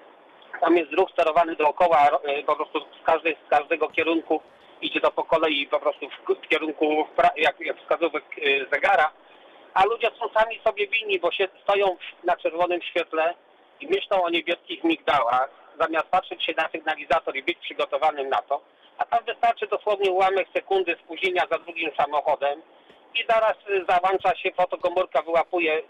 [0.61, 4.41] Tam jest ruch sterowany dookoła, yy, po prostu z, z każdego kierunku
[4.81, 9.11] idzie to po kolei po prostu w, kierunku w jak, jak wskazówek yy, zegara.
[9.73, 13.33] A ludzie są sami sobie winni, bo się stoją na czerwonym świetle
[13.79, 18.61] i myślą o niebieskich migdałach, zamiast patrzeć się na sygnalizator i być przygotowanym na to,
[18.97, 22.61] a tam wystarczy dosłownie ułamek sekundy spóźnienia za drugim samochodem
[23.15, 25.81] i zaraz y, załącza się fotokomórka, wyłapuje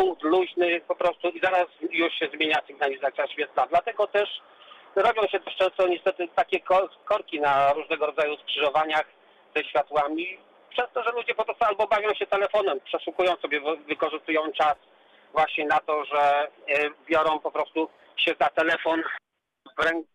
[0.00, 3.66] punkt luźny po prostu i zaraz już się zmienia sygnalizacja świetna.
[3.66, 4.28] Dlatego też
[4.96, 9.06] robią się też często niestety takie ko- korki na różnego rodzaju skrzyżowaniach
[9.56, 10.38] ze światłami,
[10.70, 14.76] przez to, że ludzie po prostu albo bawią się telefonem, przeszukują sobie, wy- wykorzystują czas
[15.32, 16.20] właśnie na to, że
[16.68, 19.02] e, biorą po prostu się za telefon
[19.78, 20.08] w rękę,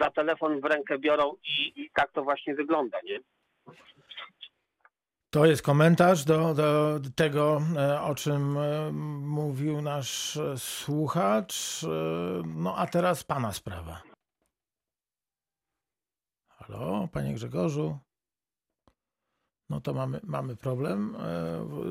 [0.00, 3.18] za telefon w rękę biorą i, i tak to właśnie wygląda, nie?
[5.34, 11.80] To jest komentarz do, do tego, e, o czym e, mówił nasz e, słuchacz.
[12.46, 14.02] No a teraz pana sprawa.
[16.48, 17.98] Halo, panie Grzegorzu.
[19.70, 21.16] No to mamy, mamy problem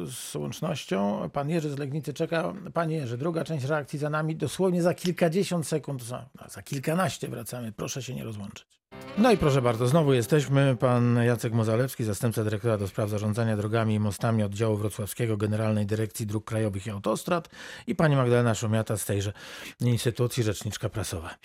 [0.05, 1.29] z łącznością.
[1.29, 2.53] Pan Jerzy z Legnicy czeka.
[2.73, 4.35] Panie Jerzy, druga część reakcji za nami.
[4.35, 7.71] Dosłownie za kilkadziesiąt sekund, za, za kilkanaście wracamy.
[7.71, 8.82] Proszę się nie rozłączyć.
[9.17, 10.77] No i proszę bardzo, znowu jesteśmy.
[10.79, 16.25] Pan Jacek Mozalewski, zastępca dyrektora do spraw zarządzania drogami i mostami oddziału wrocławskiego Generalnej Dyrekcji
[16.25, 17.49] Dróg Krajowych i Autostrad
[17.87, 19.33] i pani Magdalena Szumiata z tejże
[19.81, 21.35] instytucji, rzeczniczka prasowa.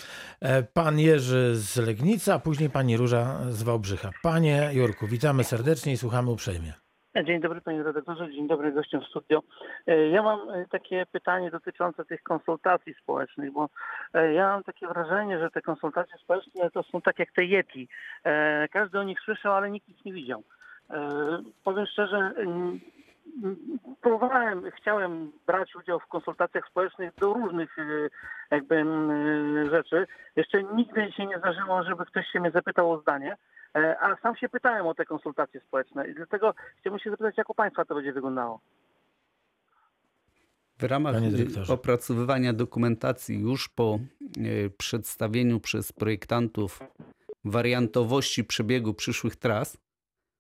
[0.41, 4.11] E, Pan Jerzy z Legnica, później pani Róża z Wałbrzycha.
[4.23, 6.88] Panie Jurku, witamy serdecznie i słuchamy uprzejmie.
[7.25, 9.43] Dzień dobry panie redaktorze, dzień dobry gościom w studio.
[9.87, 13.69] E, Ja mam e, takie pytanie dotyczące tych konsultacji społecznych, bo
[14.15, 17.89] e, ja mam takie wrażenie, że te konsultacje społeczne to są tak jak te Yeti.
[18.71, 20.43] Każdy o nich słyszał, ale nikt ich nie widział.
[21.65, 22.81] Powiem szczerze, mm,
[24.01, 27.83] próbowałem, chciałem brać udział w konsultacjach społecznych do różnych e,
[28.51, 30.07] jakby mm, rzeczy.
[30.37, 33.37] Jeszcze nigdy się nie zdarzyło, żeby ktoś się mnie zapytał o zdanie.
[33.77, 37.51] E, A sam się pytałem o te konsultacje społeczne i dlatego chciałbym się zapytać, jak
[37.51, 38.61] u Państwa to będzie wyglądało.
[40.79, 41.15] W ramach
[41.69, 43.99] opracowywania dokumentacji już po
[44.79, 46.81] przedstawieniu przez projektantów
[47.45, 49.79] wariantowości przebiegu przyszłych tras,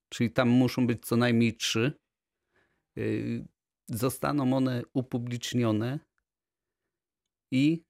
[0.08, 1.92] czyli tam muszą być co najmniej trzy,
[3.88, 5.98] zostaną one upublicznione
[7.50, 7.82] i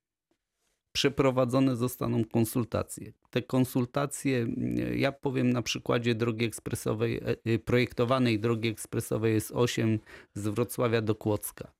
[0.93, 3.13] przeprowadzone zostaną konsultacje.
[3.31, 4.47] Te konsultacje,
[4.79, 9.99] y, ja powiem na przykładzie drogi ekspresowej, e, y, projektowanej drogi ekspresowej jest 8
[10.35, 11.73] z Wrocławia do Kłodzka.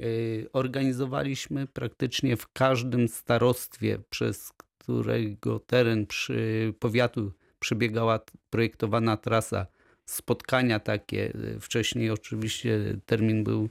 [0.00, 9.66] Y, Organizowaliśmy praktycznie w każdym starostwie, przez którego teren przy powiatu przebiegała projektowana trasa,
[10.06, 11.32] spotkania takie.
[11.60, 13.68] Wcześniej oczywiście termin był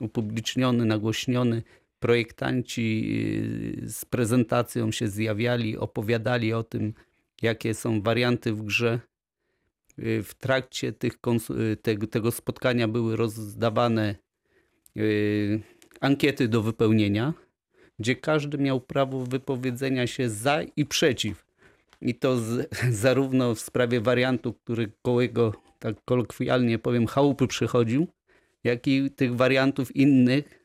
[0.00, 1.62] upubliczniony, nagłośniony.
[2.00, 3.04] Projektanci
[3.84, 6.94] y, z prezentacją się zjawiali, opowiadali o tym,
[7.42, 9.00] jakie są warianty w grze.
[9.98, 11.14] Y, W trakcie tych
[11.72, 11.76] y,
[12.10, 14.14] tego, spotkania były rozdawane
[16.00, 17.34] ankiety do wypełnienia,
[17.98, 21.46] gdzie każdy miał prawo wypowiedzenia się za i przeciw.
[22.00, 22.68] I to z,
[23.04, 28.06] zarówno w sprawie wariantu, który koło jego, tak kolokwialnie powiem, chałupy przychodził,
[28.64, 30.64] jak i tych wariantów innych,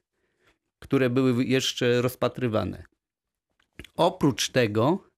[0.80, 2.84] które były jeszcze rozpatrywane.
[3.95, 5.10] Oprócz tego,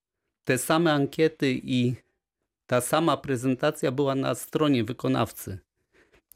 [0.44, 1.96] te same ankiety i
[2.68, 5.60] ta sama prezentacja była na stronie wykonawcy.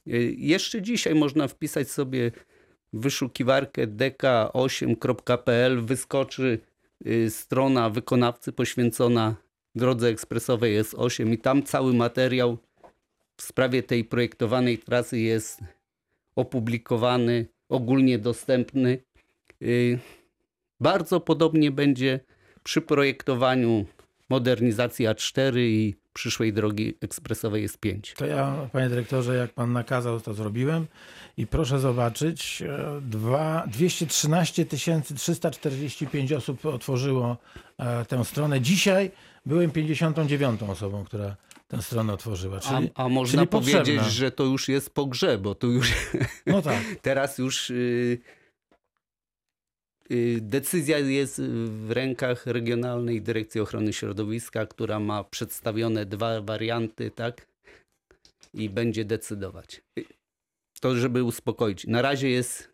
[0.07, 2.31] Y, Jeszcze dzisiaj można wpisać sobie
[2.93, 6.59] wyszukiwarkę dk8.pl, wyskoczy
[7.07, 9.35] y, strona wykonawcy poświęcona
[9.75, 12.57] drodze ekspresowej S8 i tam cały materiał
[13.39, 15.59] w sprawie tej projektowanej trasy jest
[16.35, 19.03] opublikowany, ogólnie dostępny.
[19.61, 19.99] Y,
[20.79, 22.19] Bardzo podobnie będzie
[22.63, 23.85] przy projektowaniu
[24.29, 28.15] modernizacji A4 i przyszłej drogi ekspresowej S5.
[28.15, 30.87] To ja, panie dyrektorze, jak pan nakazał, to zrobiłem.
[31.37, 34.65] I proszę zobaczyć, e, dwa, 213
[35.15, 37.37] 345 osób otworzyło
[37.77, 38.61] e, tę stronę.
[38.61, 39.11] Dzisiaj
[39.45, 41.35] byłem 59 osobą, która
[41.69, 42.57] tę stronę otworzyła.
[42.57, 44.09] A, Czyli, a można czyli powiedzieć, potrzebna.
[44.09, 45.93] że to już jest po grze, bo tu już
[46.45, 46.83] No tak.
[47.01, 48.17] teraz już y,
[50.11, 57.47] y, decyzja jest w rękach Regionalnej Dyrekcji Ochrony Środowiska, która ma przedstawione dwa warianty, tak?
[58.53, 59.81] I będzie decydować.
[60.81, 61.87] To, żeby uspokoić.
[61.87, 62.69] Na razie jest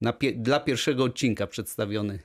[0.00, 2.18] na pie- dla pierwszego odcinka przedstawiony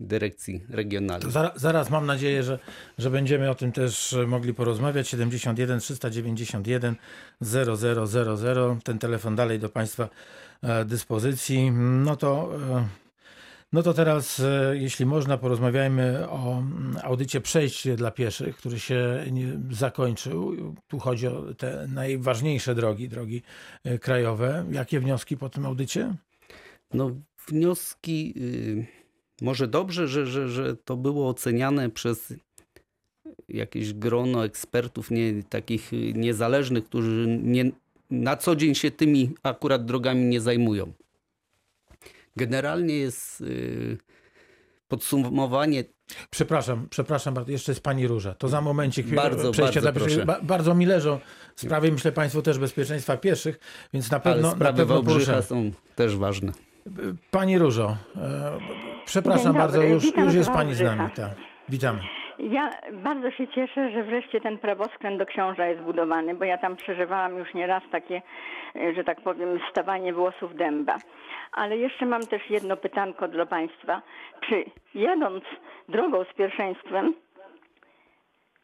[0.00, 1.32] Dyrekcji Regionalnej.
[1.32, 2.58] zaraz, zaraz mam nadzieję, że,
[2.98, 5.08] że będziemy o tym też e, mogli porozmawiać.
[5.08, 6.96] 71 391
[7.40, 8.78] 0000.
[8.84, 10.08] Ten telefon dalej do Państwa
[10.62, 11.70] e, dyspozycji.
[12.04, 12.88] No to, e,
[13.72, 19.24] no to teraz, jeśli można, porozmawiajmy o mm, audycie Przejście dla pieszych, który się
[19.70, 20.56] zakończył.
[20.88, 23.42] Tu chodzi o te najważniejsze drogi, drogi
[24.00, 24.64] krajowe.
[24.70, 26.14] Jakie wnioski po tym audycie?
[26.94, 27.10] No,
[27.48, 28.34] wnioski.
[28.36, 28.97] y,
[29.40, 32.34] może dobrze, że, że, że to było oceniane przez
[33.48, 37.70] jakieś grono ekspertów, nie, takich niezależnych, którzy nie,
[38.10, 40.92] na co dzień się tymi akurat drogami nie zajmują.
[42.36, 43.98] Generalnie jest y,
[44.88, 45.84] podsumowanie.
[46.30, 48.34] Przepraszam, przepraszam bardzo, jeszcze jest pani Róża.
[48.34, 50.26] To za momencik Bardzo, przejście bardzo proszę.
[50.26, 51.20] Ba, bardzo mi leżą
[51.56, 53.58] sprawy, myślę Państwu też bezpieczeństwa pieszych,
[53.92, 55.48] więc na Ale pewno, na sprawy pewno Wałbrzycha proszę.
[55.48, 56.52] są też ważne.
[57.30, 58.58] Pani Różo, e,
[59.08, 61.10] przepraszam bardzo, już, witam już jest Pani z nami.
[61.16, 61.32] Tak.
[61.68, 61.98] Witamy.
[62.38, 66.76] Ja bardzo się cieszę, że wreszcie ten prawoskręt do książa jest budowany, bo ja tam
[66.76, 68.22] przeżywałam już nieraz takie,
[68.76, 70.96] e, że tak powiem, stawanie włosów dęba.
[71.52, 74.02] Ale jeszcze mam też jedno pytanko dla Państwa.
[74.40, 75.44] Czy jadąc
[75.88, 77.14] drogą z pierwszeństwem,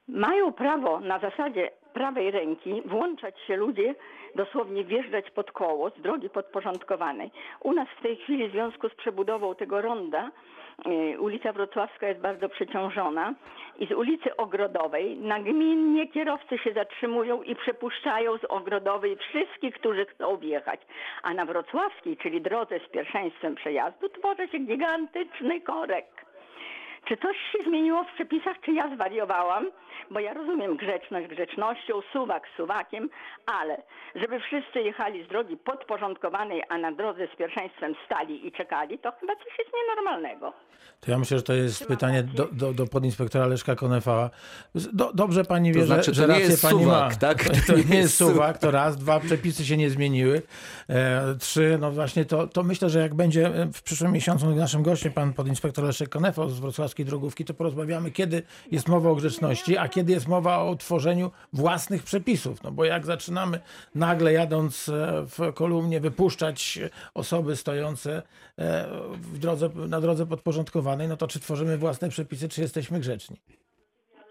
[0.08, 3.94] mają prawo na zasadzie prawej ręki włączać się ludzie,
[4.34, 7.30] dosłownie wjeżdżać pod koło z drogi podporządkowanej.
[7.60, 10.30] U nas w tej chwili w związku z przebudową tego ronda
[10.86, 13.34] y, ulica Wrocławska jest bardzo przeciążona
[13.78, 20.36] i z ulicy Ogrodowej nagminnie kierowcy się zatrzymują i przepuszczają z Ogrodowej wszystkich, którzy chcą
[20.36, 20.80] wjechać.
[21.22, 26.06] A na Wrocławskiej, czyli drodze z pierwszeństwem przejazdu, tworzy się gigantyczny korek.
[27.08, 29.70] Czy coś się zmieniło w przepisach, czy ja zwariowałam?
[30.10, 33.08] Bo ja rozumiem grzeczność grzecznością, suwak suwakiem,
[33.46, 33.82] ale
[34.14, 39.12] żeby wszyscy jechali z drogi podporządkowanej, a na drodze z pierwszeństwem stali i czekali, to
[39.20, 40.52] chyba coś jest nienormalnego.
[41.00, 44.30] To ja myślę, że to jest pytanie do, do, do podinspektora Leszka Konefała.
[44.74, 47.16] Do, dobrze Pani wie, To znaczy, że, to że nie rację jest Pani suwak, ma.
[47.16, 47.44] tak?
[47.44, 48.96] To, to nie jest suwak, to raz.
[48.96, 50.42] Dwa, przepisy się nie zmieniły.
[50.88, 55.12] E, trzy, no właśnie to, to myślę, że jak będzie w przyszłym miesiącu naszym gościem
[55.12, 59.88] pan podinspektor Leszek Konefał z wrocławskiej drogówki, to porozmawiamy, kiedy jest mowa o grzeczności, a
[59.88, 62.62] kiedy jest mowa o tworzeniu własnych przepisów.
[62.62, 63.60] No bo jak zaczynamy
[63.94, 66.78] nagle jadąc e, w kolumnie wypuszczać
[67.14, 68.22] osoby stojące
[68.58, 73.36] e, w drodze, na drodze podporządkowanej, no to czy tworzymy własne przepisy, czy jesteśmy grzeczni?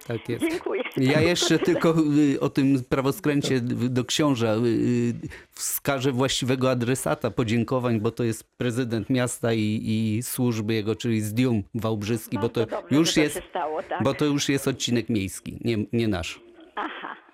[0.08, 0.46] Tak jest.
[0.50, 0.84] Dziękuję.
[0.98, 1.96] Ja jeszcze tylko
[2.34, 5.14] y, o tym prawoskręcie do książa y,
[5.52, 11.64] wskażę właściwego adresata podziękowań, bo to jest prezydent miasta i, i służby jego, czyli Zdium
[11.76, 14.04] Wałbrzyski, bo to Bardzo dobrze, już to jest, stało, tak?
[14.04, 16.40] bo to już jest odcinek miejski, nie, nie nasz.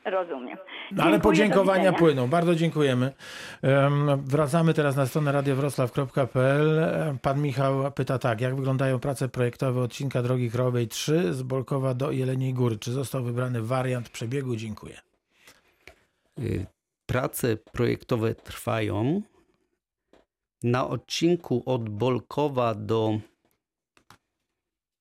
[0.09, 0.57] Rozumiem.
[0.91, 2.27] No, ale podziękowania płyną.
[2.27, 3.13] Bardzo dziękujemy.
[3.61, 6.81] Em, Wracamy teraz na stronę radiowroclaw.pl.
[7.21, 12.11] Pan Michał pyta tak, jak wyglądają prace projektowe odcinka drogi krajowej 3 z Bolkowa do
[12.11, 12.77] Jeleniej Góry?
[12.77, 14.55] Czy został wybrany wariant przebiegu?
[14.55, 14.97] Dziękuję.
[16.39, 16.65] Y,
[17.05, 19.21] Prace projektowe trwają.
[20.63, 23.19] Na odcinku od Bolkowa do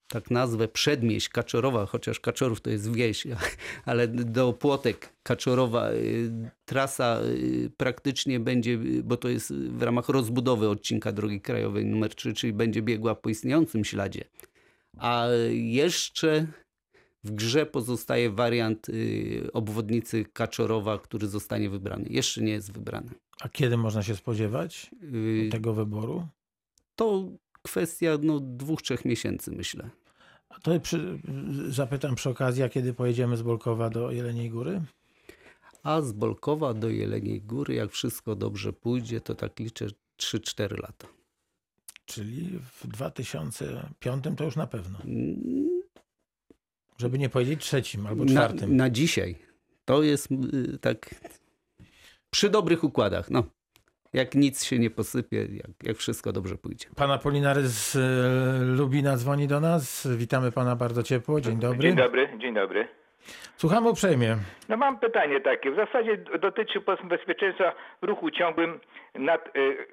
[0.09, 3.27] tak nazwę przedmieść Kaczorowa, chociaż Kaczorów to jest wieś,
[3.85, 10.69] ale do Płotek Kaczorowa y, trasa y, praktycznie będzie, bo to jest w ramach rozbudowy
[10.69, 14.25] odcinka drogi krajowej numer 3, czyli będzie biegła po istniejącym śladzie.
[14.99, 16.47] A jeszcze
[17.25, 22.07] w grze pozostaje wariant y, obwodnicy Kaczorowa, który zostanie wybrany.
[22.11, 23.11] Jeszcze nie jest wybrany.
[23.41, 24.91] A kiedy można się spodziewać
[25.51, 26.27] tego wyboru?
[26.97, 27.29] To
[27.63, 29.91] kwestia no, dwóch, trzech miesięcy, myślę.
[30.49, 31.19] A To przy,
[31.69, 34.81] zapytam przy okazji, a kiedy pojedziemy z Bolkowa do Jeleniej Góry?
[35.83, 39.87] A z Bolkowa do Jeleniej Góry, jak wszystko dobrze pójdzie, to tak liczę
[40.21, 41.09] 3-4 lata.
[42.05, 44.99] Czyli w 2005 to już na pewno.
[45.05, 45.69] Mm,
[46.99, 48.77] Żeby nie powiedzieć trzecim albo Na, czwartym.
[48.77, 49.37] na dzisiaj.
[49.85, 51.15] To jest y, tak
[52.31, 53.31] przy dobrych układach.
[53.31, 53.45] No.
[54.13, 56.89] Jak nic się nie posypie, jak, jak wszystko dobrze pójdzie.
[56.97, 60.09] Pan Apolinary z e, Lubina dzwoni do nas.
[60.17, 61.41] Witamy pana bardzo ciepło.
[61.41, 61.79] Dzień dobry.
[61.79, 62.89] Dzień dobry, dzień dobry.
[63.57, 64.37] Słuchamy uprzejmie.
[64.69, 68.81] No mam pytanie takie, w zasadzie dotyczy bezpieczeństwa w ruchu ciągłym
[69.15, 69.87] nad, y, y,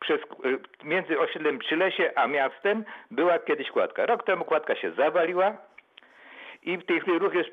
[0.00, 4.06] przez, y, między osiedlem Przylesie a miastem była kiedyś kładka.
[4.06, 5.56] Rok temu kładka się zawaliła
[6.62, 7.50] i w tej chwili ruch jest,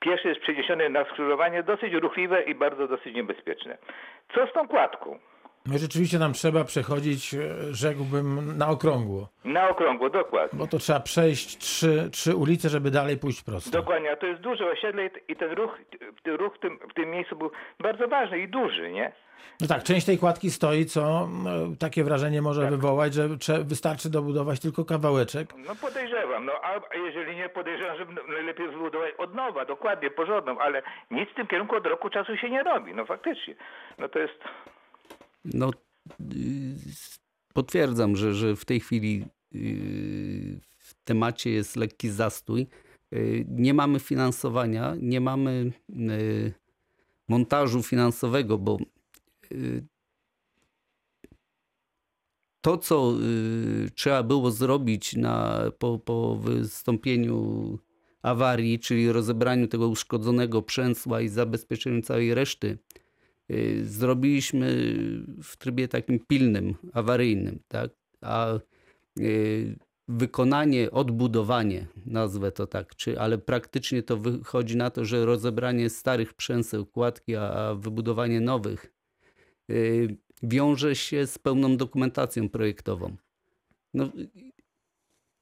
[0.00, 3.78] pieszy jest przeniesiony na skrzyżowanie dosyć ruchliwe i bardzo dosyć niebezpieczne.
[4.34, 5.18] Co z tą kładką?
[5.66, 7.38] No rzeczywiście nam trzeba przechodzić, e,
[7.74, 9.28] rzekłbym, na okrągło.
[9.44, 10.58] Na okrągło, dokładnie.
[10.58, 13.70] Bo to trzeba przejść trzy, trzy ulice, żeby dalej pójść prosto.
[13.70, 15.78] Dokładnie, a to jest duże osiedle i- ten ruch,
[16.26, 19.12] ruch w, tym, w tym miejscu był bardzo ważny i duży, nie?
[19.60, 21.28] No tak, część tej kładki stoi, co
[21.72, 22.70] e, takie wrażenie może Tak.
[22.70, 23.28] wywołać, że
[23.64, 25.54] wystarczy dobudować tylko kawałeczek.
[25.66, 30.82] No podejrzewam, no a jeżeli nie podejrzewam, że najlepiej zbudować od nowa, dokładnie, porządną, ale
[31.10, 33.54] nic w tym kierunku od roku czasu się nie robi, no faktycznie.
[33.98, 34.34] No to jest,
[35.44, 35.70] No,
[36.20, 36.74] y,
[37.54, 42.66] potwierdzam, że, że w tej chwili y, w temacie jest lekki zastój.
[43.12, 45.72] Y, Nie mamy finansowania, nie mamy
[47.28, 48.76] montażu finansowego, bo
[52.64, 53.14] to, co
[53.86, 57.78] y, trzeba było zrobić na, po, po wystąpieniu
[58.22, 62.78] awarii, czyli rozebraniu tego uszkodzonego przęsła i zabezpieczeniu całej reszty,
[63.50, 64.66] y, zrobiliśmy
[65.42, 67.90] w trybie takim pilnym, awaryjnym, tak?
[68.20, 68.58] A
[69.20, 69.78] y,
[70.08, 76.34] wykonanie, odbudowanie, nazwę to tak, czy, ale praktycznie to wychodzi na to, że rozebranie starych
[76.34, 78.93] przęseł, kładki, a, a wybudowanie nowych y,
[80.42, 83.16] wiąże się z pełną dokumentacją projektową.
[83.94, 84.08] No,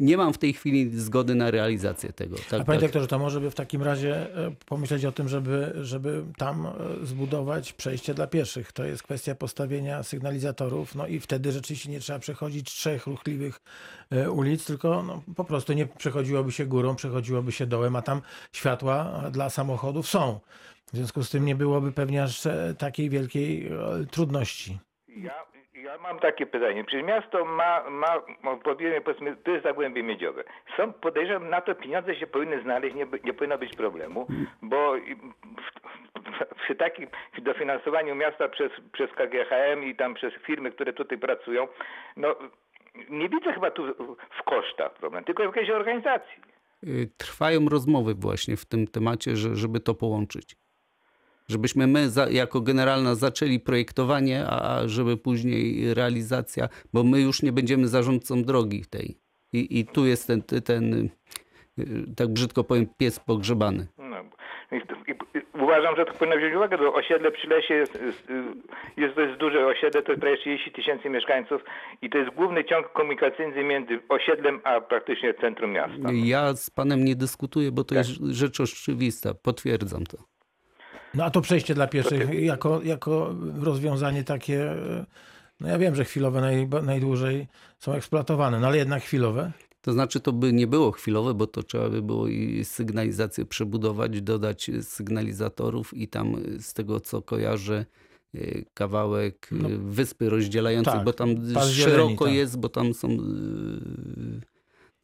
[0.03, 2.37] nie mam w tej chwili zgody na realizację tego.
[2.51, 2.89] Tak, A panie tak.
[2.89, 6.73] doktorze, to może by w takim razie e, pomyśleć o tym, żeby, żeby tam e,
[7.03, 8.73] zbudować przejście dla pieszych.
[8.73, 13.61] To jest kwestia postawienia sygnalizatorów, no i wtedy rzeczywiście nie trzeba przechodzić trzech ruchliwych
[14.11, 18.23] e, ulic, tylko no, po prostu nie przechodziłoby się górą, przechodziłoby się dołem, a tam
[18.53, 20.41] światła dla samochodów są.
[20.93, 24.79] W związku z tym nie byłoby pewnie aż e, takiej wielkiej e, trudności.
[25.09, 25.35] ja,
[25.75, 30.45] ja mam takie pytanie, przecież miasto ma, ma, ma powiedzmy, powiedzmy, to jest Zagłębie Miedziowe.
[30.77, 34.27] Są, podejrzewam, na to pieniądze się powinny znaleźć, nie, nie powinno być problemu,
[34.63, 34.95] bo
[36.65, 37.09] przy takim
[37.43, 41.69] dofinansowaniu miasta przez, przez KGHM i tam przez firmy, które tutaj pracują,
[42.17, 42.37] no
[43.11, 43.83] nie widzę chyba tu
[44.41, 46.43] w kosztach problem, tylko w jakiejś organizacji.
[46.85, 50.62] Y, Trwają rozmowy właśnie w tym temacie, że, żeby to połączyć.
[51.53, 57.53] Żebyśmy my za, jako generalna zaczęli projektowanie, a żeby później realizacja, bo my już nie
[57.53, 59.17] będziemy zarządcą drogi tej.
[59.53, 61.09] I, i tu jest ten, ten,
[61.79, 63.87] y, tak brzydko powiem, pies pogrzebany.
[63.99, 64.17] No,
[64.73, 64.81] i,
[65.63, 68.29] uważam, że to powinno wziąć uwagę, bo osiedle przy lesie jest, jest,
[68.97, 71.65] jest dość duże osiedle, to jest prawie 30 tysięcy mieszkańców
[72.03, 76.09] i to jest główny ciąg komunikacyjny między osiedlem a praktycznie centrum miasta.
[76.13, 79.35] Ja z panem nie dyskutuję, bo to jest rzecz oczywista.
[79.35, 80.32] Potwierdzam to.
[81.15, 85.07] No a to przejście dla pieszych jako, jako rozwiązanie takie, e,
[85.61, 87.49] no ja wiem, że chwilowe naj, najdłużej
[87.79, 89.53] są eksploatowane, no ale jednak chwilowe.
[89.83, 94.23] To znaczy to by nie było chwilowe, bo to trzeba by było i sygnalizację przebudować,
[94.23, 97.87] dodać sygnalizatorów i tam z tego co kojarzę
[98.35, 101.29] y, kawałek y, No, wyspy rozdzielającej, tak, bo tam
[101.73, 102.35] szeroko tak.
[102.35, 103.17] jest, bo tam są y,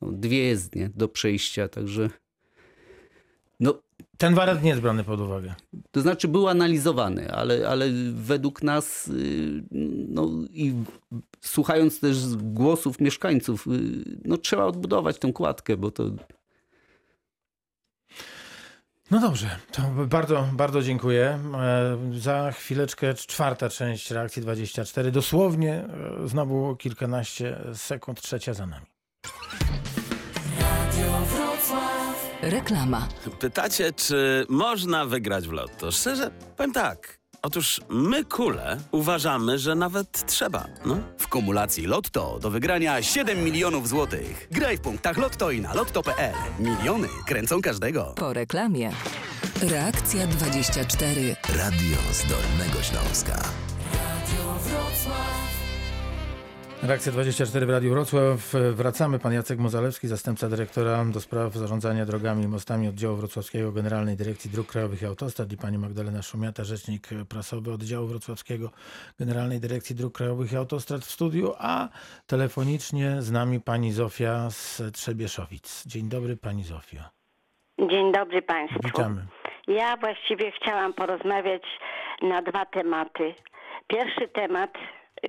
[0.01, 2.11] no, dwie jezdnie do przejścia, także
[3.61, 3.83] no
[4.19, 5.55] Ten wariant nie jest brany pod uwagę.
[5.99, 9.63] To znaczy był analizowany, ale, ale według nas, y,
[10.09, 10.75] no i
[11.41, 13.71] słuchając też głosów mieszkańców, y,
[14.25, 16.05] no trzeba odbudować tę kładkę, bo to
[19.11, 21.39] No dobrze, to bardzo, bardzo dziękuję.
[21.55, 25.11] E, Za chwileczkę czwarta część reakcji 24.
[25.11, 28.87] Dosłownie e, znowu kilkanaście sekund, trzecia za nami.
[32.43, 33.09] Reklama.
[33.41, 35.93] Pytacie, czy można wygrać w lotto?
[35.93, 37.19] Szczerze, powiem tak.
[37.43, 40.67] Otóż my, kule, uważamy, że nawet trzeba.
[40.87, 40.97] No.
[41.19, 44.49] W kumulacji Lotto do wygrania 7 milionów złotych.
[44.51, 46.35] Graj w punktach Lotto i na lotto.pl.
[46.59, 48.15] Miliony kręcą każdego.
[48.17, 48.93] Po reklamie.
[49.63, 51.37] Reakcja 24.
[51.49, 53.68] Radio z Dolnego Śląska.
[56.83, 58.55] Reakcja 24 w Radiu Wrocław.
[58.73, 59.19] Wracamy.
[59.19, 64.51] Pan Jacek Mozalewski, zastępca dyrektora do spraw zarządzania drogami i mostami oddziału wrocławskiego Generalnej Dyrekcji
[64.51, 68.71] Dróg Krajowych i Autostrad i pani Magdalena Szumiata, rzecznik prasowy oddziału wrocławskiego
[69.19, 71.89] Generalnej Dyrekcji Dróg Krajowych i Autostrad w studiu, a
[72.27, 75.87] telefonicznie z nami pani Zofia z Trzebieszowic.
[75.87, 77.01] Dzień dobry pani Zofio.
[77.91, 78.81] Dzień dobry Państwu.
[78.85, 79.23] Witamy.
[79.69, 81.63] Ja właściwie chciałam porozmawiać
[82.23, 83.35] na dwa tematy.
[83.89, 84.71] Pierwszy temat,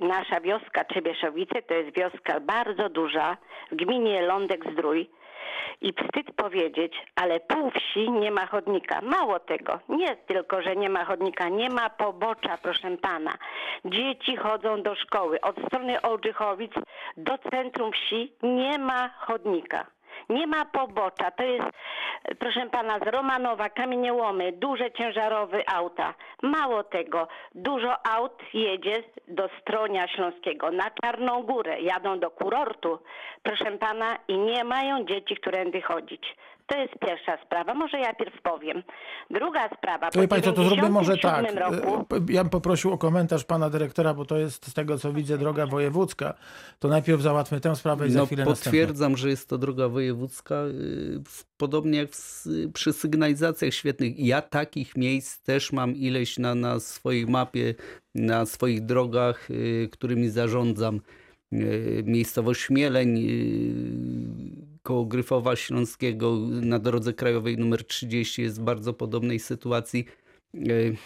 [0.00, 3.36] nasza wioska Trzebieszowice, to jest wioska bardzo duża
[3.72, 5.06] w gminie Lądek-Zdrój.
[5.80, 9.00] I wstyd powiedzieć, ale pół wsi nie ma chodnika.
[9.00, 13.34] Mało tego, nie tylko, że nie ma chodnika, nie ma pobocza, proszę pana.
[13.84, 15.40] Dzieci chodzą do szkoły.
[15.40, 16.72] Od strony Ołdrzychowic
[17.16, 19.86] do centrum wsi nie ma chodnika.
[20.28, 21.30] Nie ma pobocza.
[21.30, 21.68] To jest,
[22.38, 26.14] proszę pana, z Romanowa, kamieniołomy, duże ciężarowe auta.
[26.42, 32.98] Mało tego, dużo aut jedzie do Stronia Śląskiego, na Czarną Górę, jadą do kurortu,
[33.42, 36.36] proszę pana, i nie mają dzieci, którędy chodzić.
[36.70, 37.74] To jest pierwsza sprawa.
[37.74, 38.82] Może ja pierw powiem.
[39.30, 40.10] Druga sprawa.
[40.10, 41.44] To Państwo, to zróbmy może tak.
[41.46, 44.98] 97 Roku, E, Ja bym poprosił o komentarz pana dyrektora, bo to jest z tego
[44.98, 46.34] co widzę droga wojewódzka.
[46.78, 48.64] To najpierw załatwmy tę sprawę i za no, chwilę następną.
[48.64, 51.20] potwierdzam, że jest to droga wojewódzka, y,
[51.56, 54.18] podobnie jak w, przy sygnalizacjach świetnych.
[54.18, 57.74] Ja takich miejsc też mam ileś na, na swojej mapie,
[58.14, 61.00] na swoich drogach, y, którymi zarządzam.
[61.52, 68.92] Y, Miejscowość Śmieleń, y, koło Gryfowa Śląskiego na drodze krajowej numer 30 jest w bardzo
[68.92, 70.04] podobnej sytuacji.
[70.54, 70.96] Y,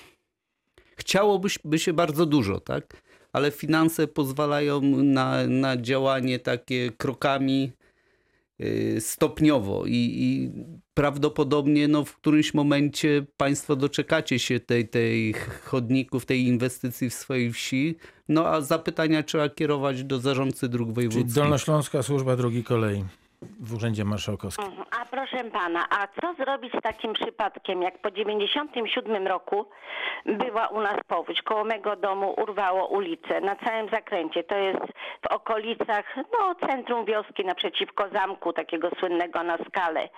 [0.96, 3.02] Chciałoby by się bardzo dużo, tak?
[3.32, 7.72] Ale finanse pozwalają na, na działanie takie krokami
[8.60, 10.50] y, stopniowo i, i
[10.94, 17.52] prawdopodobnie no, w którymś momencie Państwo doczekacie się tej, tej chodników, tej inwestycji w swojej
[17.52, 17.96] wsi,
[18.28, 21.34] no a zapytania trzeba kierować do zarządcy dróg Czyli wojewódzkich.
[21.34, 23.04] Dolnośląska Służba Drogi Kolei
[23.64, 24.64] w Urzędzie Marszałkowskim.
[24.64, 24.84] Mhm.
[25.00, 29.66] A proszę pana, a co zrobić z takim przypadkiem, jak po 97 roku
[30.26, 34.84] była u nas powódź, koło mego domu urwało ulicę na całym zakręcie, to jest
[35.22, 40.08] w okolicach, no centrum wioski naprzeciwko zamku, takiego słynnego na skale.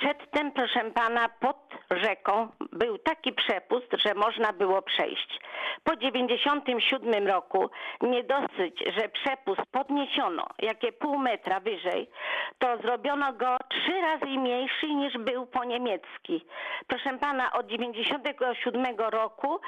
[0.00, 1.56] Przedtem, proszę pana, pod
[1.90, 5.40] rzeką był taki przepust, że można było przejść.
[5.84, 7.70] Po 97 roku
[8.00, 12.10] nie dosyć, że przepust podniesiono jakie pół metra wyżej,
[12.58, 16.46] to zrobiono go trzy razy mniejszy niż był po niemiecki.
[16.86, 19.60] Proszę pana, od 97 roku,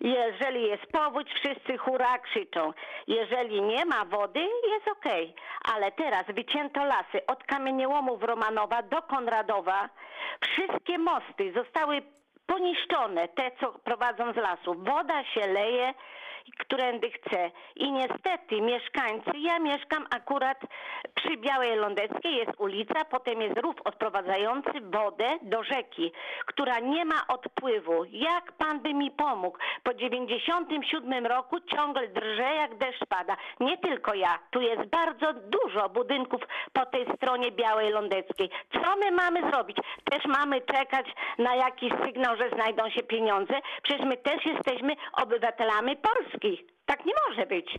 [0.00, 2.72] jeżeli jest powódź, wszyscy hura krzyczą.
[3.06, 5.34] Jeżeli nie ma wody, jest okej.
[5.74, 9.71] Ale teraz wycięto lasy od kamieniołomów Romanowa do Konradowa.
[10.40, 12.02] Wszystkie mosty zostały
[12.46, 14.74] poniszczone, te co prowadzą z lasu.
[14.74, 15.94] Woda się leje,
[16.58, 17.50] którędy chce.
[17.76, 20.58] I niestety mieszkańcy, ja mieszkam akurat
[21.14, 26.12] przy Białej Lądeckiej, jest ulica, potem jest rów odprowadzający wodę do rzeki,
[26.46, 28.04] która nie ma odpływu.
[28.04, 29.58] Jak pan by mi pomógł?
[29.82, 33.36] Po 97 roku ciągle drże jak deszcz pada.
[33.60, 36.40] Nie tylko ja, tu jest bardzo dużo budynków
[36.72, 38.50] po tej stronie Białej Lądeckiej.
[38.72, 39.76] Co my mamy zrobić?
[40.10, 41.06] Też mamy czekać
[41.38, 43.54] na jakiś sygnał, że znajdą się pieniądze?
[43.82, 46.31] Przecież my też jesteśmy obywatelami Polski.
[46.86, 47.78] Tak nie może być.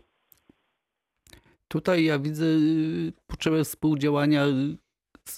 [1.74, 4.78] Tutaj ja widzę y, potrzebę współdziałania y,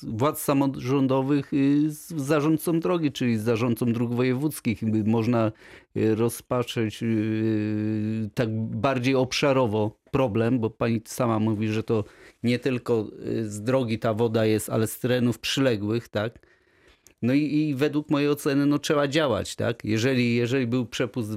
[0.04, 4.82] władz samorządowych y, z zarządcą drogi, czyli z zarządcą dróg wojewódzkich.
[5.06, 5.52] Można
[5.96, 7.04] rozpatrzeć
[8.34, 12.04] tak bardziej obszarowo problem, bo pani sama mówi, że to
[12.44, 13.08] nie tylko
[13.42, 16.40] z drogi ta woda jest, ale z terenów przyległych, tak?
[17.26, 19.86] No i, i według mojej oceny no, trzeba działać, tak?
[19.86, 21.28] Jeżeli, jeżeli był przepływ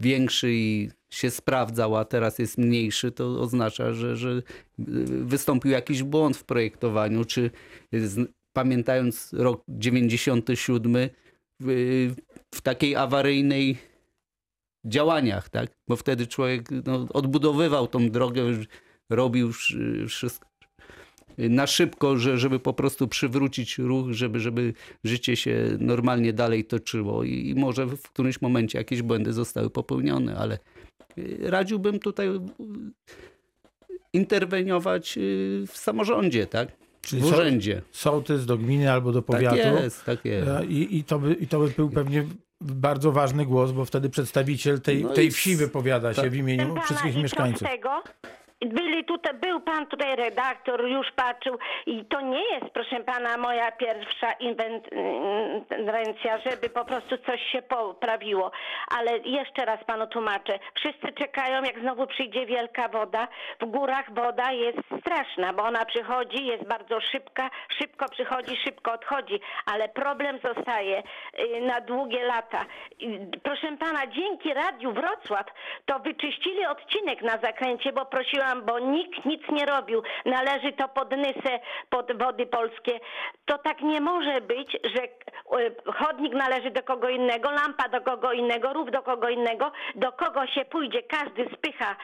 [0.00, 4.42] większy i się sprawdzał, a teraz jest mniejszy, to oznacza, że, że y,
[5.24, 7.50] wystąpił jakiś błąd w projektowaniu, czy
[7.92, 11.08] z, pamiętając rok 97
[11.60, 12.14] w,
[12.54, 13.78] w takiej awaryjnej
[14.86, 15.70] działaniach, tak?
[15.88, 18.42] Bo wtedy człowiek no, odbudowywał tą drogę,
[19.10, 20.48] robił wszy- wszystko
[21.38, 24.72] na szybko, że, żeby po prostu przywrócić ruch, żeby, żeby
[25.04, 30.36] życie się normalnie dalej toczyło i, i może w którymś momencie jakieś błędy zostały popełnione,
[30.36, 30.58] ale
[31.18, 32.40] y, radziłbym tutaj y,
[34.12, 36.68] interweniować y, w samorządzie, tak?
[37.02, 37.82] Czyli w so- urzędzie.
[37.92, 39.56] Sołtys do gminy albo do powiatu.
[39.56, 40.48] Tak jest, tak jest.
[40.48, 42.26] E, I, i, to by, I to by był pewnie
[42.60, 46.30] bardzo ważny głos, bo wtedy przedstawiciel tej, No tej wsi wypowiada się tak.
[46.30, 47.68] w imieniu wszystkich mieszkańców.
[47.68, 48.02] Tego,
[48.60, 53.72] byli tutaj, był pan tutaj redaktor, już patrzył i to nie jest, proszę pana, moja
[53.72, 54.80] pierwsza inwen-
[55.78, 58.50] interwencja, żeby po prostu coś się poprawiło.
[58.98, 60.58] Ale jeszcze raz panu tłumaczę.
[60.74, 63.28] Wszyscy czekają, jak znowu przyjdzie wielka woda.
[63.60, 69.40] W górach woda jest straszna, bo ona przychodzi, jest bardzo szybka, szybko przychodzi, szybko odchodzi,
[69.66, 72.64] ale problem zostaje y, na długie lata.
[73.42, 75.46] Proszę pana, dzięki Radiu Wrocław
[75.86, 80.02] to wyczyścili odcinek na zakręcie, bo prosiłam, bo nikt nic nie robił.
[80.24, 83.00] Należy to pod Nysę, pod Wody Polskie.
[83.44, 88.32] To tak nie może być, że y, chodnik należy do kogo innego, lampa do kogo
[88.32, 91.02] innego, rów do kogo innego, do kogo się pójdzie.
[91.02, 91.96] Każdy spycha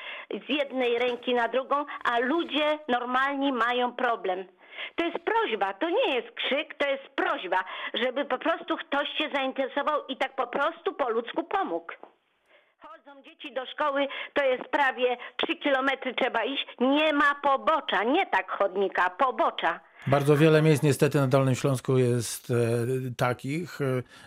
[0.46, 4.44] z jednej ręki na drugą, a ludzie normalni mają problem.
[4.96, 9.30] To jest prośba, to nie jest krzyk, to jest prośba, żeby po prostu ktoś się
[9.34, 11.92] zainteresował i tak po prostu po ludzku pomógł.
[13.24, 15.16] Dzieci do szkoły, to jest prawie
[15.46, 16.66] 3 kilometry trzeba iść.
[16.80, 19.80] Nie ma pobocza, nie tak chodnika, pobocza.
[20.06, 22.54] Bardzo wiele miejsc niestety na Dolnym Śląsku jest e,
[23.16, 23.80] takich.
[23.80, 23.84] E,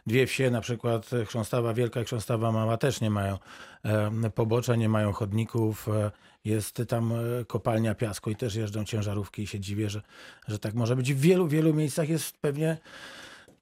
[0.07, 3.37] Dwie wsie, na przykład Chrząstawa Wielka i Chrząstawa Mała też nie mają
[3.85, 5.87] e, pobocza, nie mają chodników.
[5.89, 6.11] E,
[6.45, 10.01] Jest tam e, kopalnia piasku i też jeżdżą ciężarówki i się dziwię, że,
[10.47, 11.13] że tak może być.
[11.13, 12.77] W wielu, wielu miejscach jest pewnie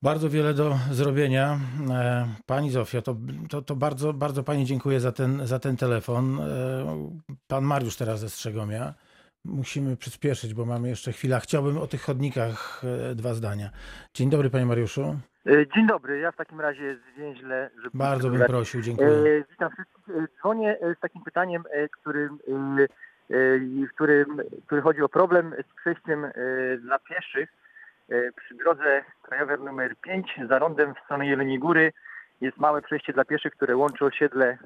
[0.03, 1.57] bardzo wiele do zrobienia.
[1.91, 3.15] E, Pani Zofio, to,
[3.49, 6.39] to, to bardzo, bardzo Pani dziękuję za ten, za ten telefon.
[6.39, 6.45] E,
[7.47, 8.93] Pan Mariusz teraz ze Strzegomia.
[9.45, 11.39] Musimy przyspieszyć, bo mamy jeszcze chwilę.
[11.39, 12.81] Chciałbym o tych chodnikach
[13.11, 13.69] e, dwa zdania.
[14.13, 15.15] Dzień dobry, Panie Mariuszu.
[15.75, 17.97] Dzień dobry, ja w takim razie zwięźle, żeby...
[17.97, 19.43] Bardzo bym prosił, dziękuję.
[19.49, 20.03] Witam wszystkich.
[20.39, 22.39] Dzwonię z takim pytaniem, którym,
[23.93, 26.25] którym, który chodzi o problem z przejściem
[26.81, 27.49] dla pieszych
[28.35, 31.93] przy drodze krajowej numer 5 za rondem w stronę Jeleniej Góry.
[32.41, 34.57] Jest małe przejście dla pieszych, które łączy osiedle e,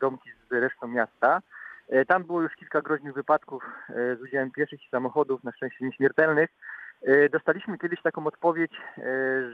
[0.00, 1.40] domki z resztą miasta.
[1.88, 5.84] E, Tam było już kilka groźnych wypadków e, z udziałem pieszych i samochodów, na szczęście
[5.84, 6.50] nieśmiertelnych.
[7.02, 9.02] E, Dostaliśmy kiedyś taką odpowiedź, e,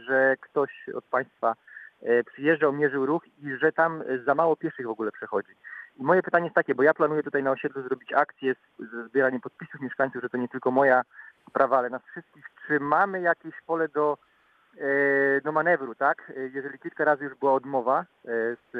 [0.07, 1.55] że ktoś od Państwa
[2.03, 5.53] e, przyjeżdżał, mierzył ruch i że tam e, za mało pieszych w ogóle przechodzi.
[5.97, 8.55] I moje pytanie jest takie, bo ja planuję tutaj na osiedlu zrobić akcję
[9.09, 11.03] zbieraniem podpisów mieszkańców, że to nie tylko moja
[11.49, 12.45] sprawa, ale nas wszystkich.
[12.67, 14.19] Czy mamy jakieś pole do,
[14.79, 16.33] e, do manewru, tak?
[16.37, 18.05] E, Jeżeli kilka razy już była odmowa e,
[18.57, 18.73] z,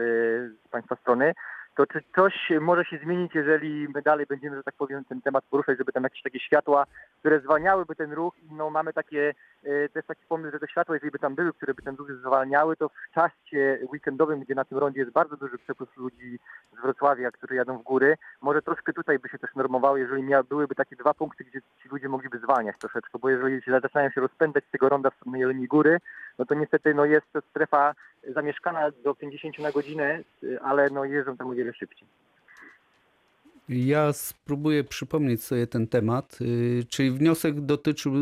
[0.65, 1.35] z Państwa strony,
[1.77, 5.45] to czy coś może się zmienić, jeżeli my dalej będziemy, że tak powiem, ten temat
[5.51, 6.87] poruszać, żeby tam jakieś takie światła,
[7.19, 11.11] które zwalniałyby ten ruch no mamy takie, e, jest taki pomysł, że te światła, jeżeli
[11.11, 14.79] by tam były, które by ten ruch zwalniały, to w czasie weekendowym, gdzie na tym
[14.79, 16.39] rondzie jest bardzo duży przepływ ludzi
[16.79, 20.75] z Wrocławia, którzy jadą w góry, może troszkę tutaj by się też normowało, jeżeli byłyby
[20.75, 24.65] takie dwa punkty, gdzie ci ludzie mogliby zwalniać troszeczkę, bo jeżeli się zaczynają się rozpędzać
[24.65, 25.99] z tego ronda w stronę Jeleniej Góry,
[26.39, 27.95] no to niestety no jest to strefa
[28.35, 32.09] zamieszkana do 50 na godzinę, y, ale no jeżdżą tam o wiele szybciej.
[33.69, 36.39] Ja spróbuję przypomnieć sobie ten temat.
[36.41, 38.19] y, Czyli wniosek dotyczył y,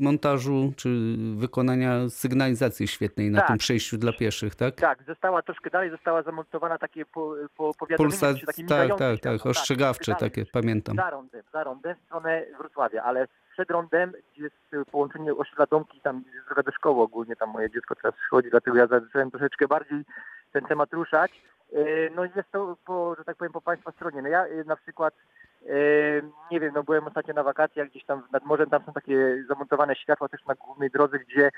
[0.00, 0.88] montażu czy
[1.36, 3.48] wykonania sygnalizacji świetnej na Tak.
[3.48, 4.74] tym przejściu dla pieszych, tak?
[4.74, 9.38] Tak, została troszkę dalej, została zamontowana takie po, po, powiadomienie, Pulsa, takie tak, tak, światło,
[9.38, 10.96] tak, ostrzegawcze dalej, takie, pamiętam.
[10.96, 13.26] Za rondem, za w stronę Wrocławia, ale
[13.56, 17.70] przed rondem, gdzie jest połączenie osiedla Domki, tam jest droga do szkoły ogólnie, tam moje
[17.70, 20.04] dziecko teraz przychodzi, dlatego ja zacząłem troszeczkę bardziej
[20.52, 21.42] ten temat ruszać.
[21.72, 24.22] Y, No i jest to, po, że tak powiem, po Państwa stronie.
[24.22, 25.14] No ja y, na przykład,
[25.62, 29.44] y, nie wiem, no byłem ostatnio na wakacjach gdzieś tam nad morzem, tam są takie
[29.48, 31.50] zamontowane światła też na głównej drodze, gdzie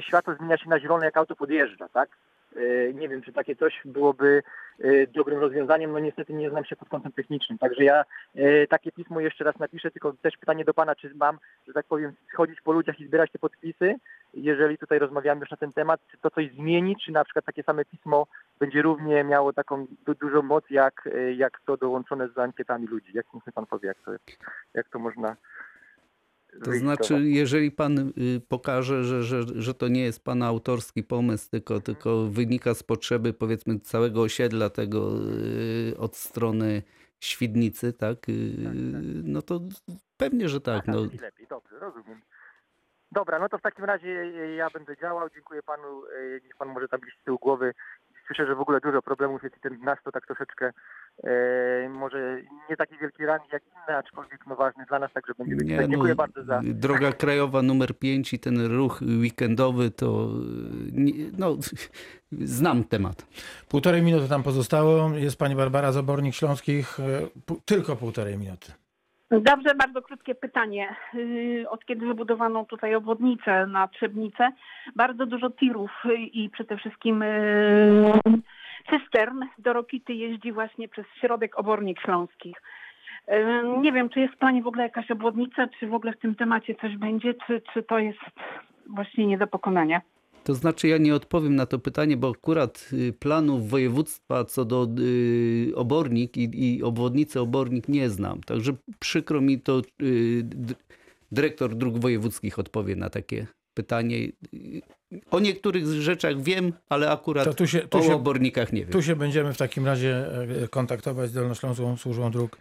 [0.00, 2.08] światło zmienia się na zielone, jak auto podjeżdża, tak?
[2.56, 4.42] Y, Nie wiem, czy takie coś byłoby
[4.80, 5.92] y, dobrym rozwiązaniem.
[5.92, 7.58] No niestety nie znam się pod kątem technicznym.
[7.58, 8.04] Także ja
[8.36, 11.86] y, takie pismo jeszcze raz napiszę, tylko też pytanie do Pana, czy mam, że tak
[11.86, 13.94] powiem, chodzić po ludziach i zbierać te podpisy,
[14.34, 17.62] jeżeli tutaj rozmawiamy już na ten temat, czy to coś zmieni, czy na przykład takie
[17.62, 18.26] same pismo
[18.60, 23.10] będzie równie miało taką du dużą moc, jak, jak to dołączone z ankietami ludzi.
[23.14, 24.12] Jak mi Pan powie, jak to,
[24.74, 25.36] jak to można
[26.64, 31.50] To znaczy, jeżeli pan y, pokaże, że, że, że to nie jest pana autorski pomysł,
[31.50, 35.12] tylko, tylko wynika z potrzeby powiedzmy całego osiedla tego
[35.92, 36.82] y, od strony
[37.20, 38.28] Świdnicy, tak?
[38.28, 38.54] y,
[39.24, 39.60] No to
[40.16, 40.82] pewnie, że tak.
[40.88, 42.20] Aha, No, lepiej, dobrze, rozumiem.
[43.12, 44.08] Dobra, no to w takim razie
[44.56, 45.28] ja będę działał.
[45.34, 46.02] Dziękuję panu.
[46.44, 47.74] Niech pan może tam z tyłu głowy.
[48.28, 50.72] Słyszę, że w ogóle dużo problemów jest i ten nasz to tak troszeczkę
[51.24, 55.56] e, może nie taki wielki rangi jak inne, aczkolwiek no ważny dla nas, także będzie
[55.56, 55.90] nie, być.
[55.90, 56.60] Dziękuję no, bardzo za.
[56.64, 60.28] droga krajowa numer 5 i ten ruch weekendowy to
[60.92, 61.56] nie, no,
[62.32, 63.26] znam temat.
[63.68, 65.10] Półtorej minuty tam pozostało.
[65.14, 67.00] Jest pani Barbara Zabornik Śląskich.
[67.00, 67.04] e,
[67.64, 68.72] tylko półtorej minuty.
[69.30, 70.96] Dobrze, bardzo krótkie pytanie.
[71.14, 74.52] Yy, Od kiedy wybudowano tutaj obwodnicę na Trzebnicę,
[74.96, 75.90] bardzo dużo tirów
[76.32, 78.12] i przede wszystkim yy,
[78.90, 82.62] cystern do Rokity jeździ właśnie przez środek obornik śląskich.
[83.28, 86.18] Yy, Nie wiem, czy jest w planie w ogóle jakaś obwodnica, czy w ogóle w
[86.18, 88.20] tym temacie coś będzie, czy, czy to jest
[88.86, 90.00] właśnie nie do pokonania.
[90.44, 94.88] To znaczy, ja nie odpowiem na to pytanie, bo akurat y, planów województwa co do
[94.98, 98.40] y, obornik i, i obwodnicy obornik nie znam.
[98.40, 100.44] Także przykro mi to, y,
[101.32, 104.16] dyrektor dróg wojewódzkich odpowie na takie pytanie.
[104.54, 104.80] Y,
[105.30, 108.90] O niektórych rzeczach wiem, ale akurat To tu się- tu o się- obornikach nie wiem.
[108.92, 110.26] Tu się będziemy w takim razie
[110.64, 112.58] e, kontaktować z Dolnośląską Służbą Dróg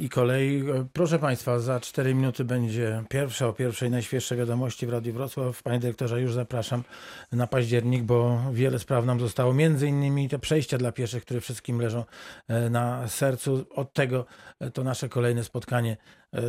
[0.00, 0.64] i kolei.
[0.92, 5.62] Proszę Państwa, za 4 minuty będzie pierwsza o pierwszej najświeższe wiadomości w Radiu Wrocław.
[5.62, 6.82] Panie dyrektorze, już zapraszam
[7.32, 9.54] na październik, bo wiele spraw nam zostało.
[9.54, 12.04] Między innymi te przejścia dla pieszych, które wszystkim leżą
[12.48, 13.66] e, na sercu.
[13.74, 14.26] Od tego
[14.60, 15.96] e, to nasze kolejne spotkanie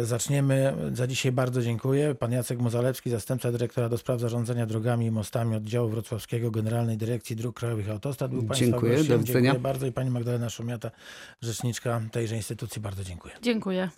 [0.03, 0.73] zaczniemy.
[0.93, 2.15] Za dzisiaj bardzo dziękuję.
[2.15, 7.35] Pan Jacek Mozalewski, zastępca dyrektora do spraw zarządzania drogami i mostami oddziału wrocławskiego Generalnej Dyrekcji
[7.35, 8.31] Dróg Krajowych i Autostrad.
[8.31, 9.23] Był Państwa Dziękuję, do widzenia.
[9.23, 10.91] Dziękuję bardzo i pani Magdalena Szumiata,
[11.41, 12.81] rzeczniczka tejże instytucji.
[12.81, 13.33] Bardzo dziękuję.
[13.41, 13.89] Dziękuję.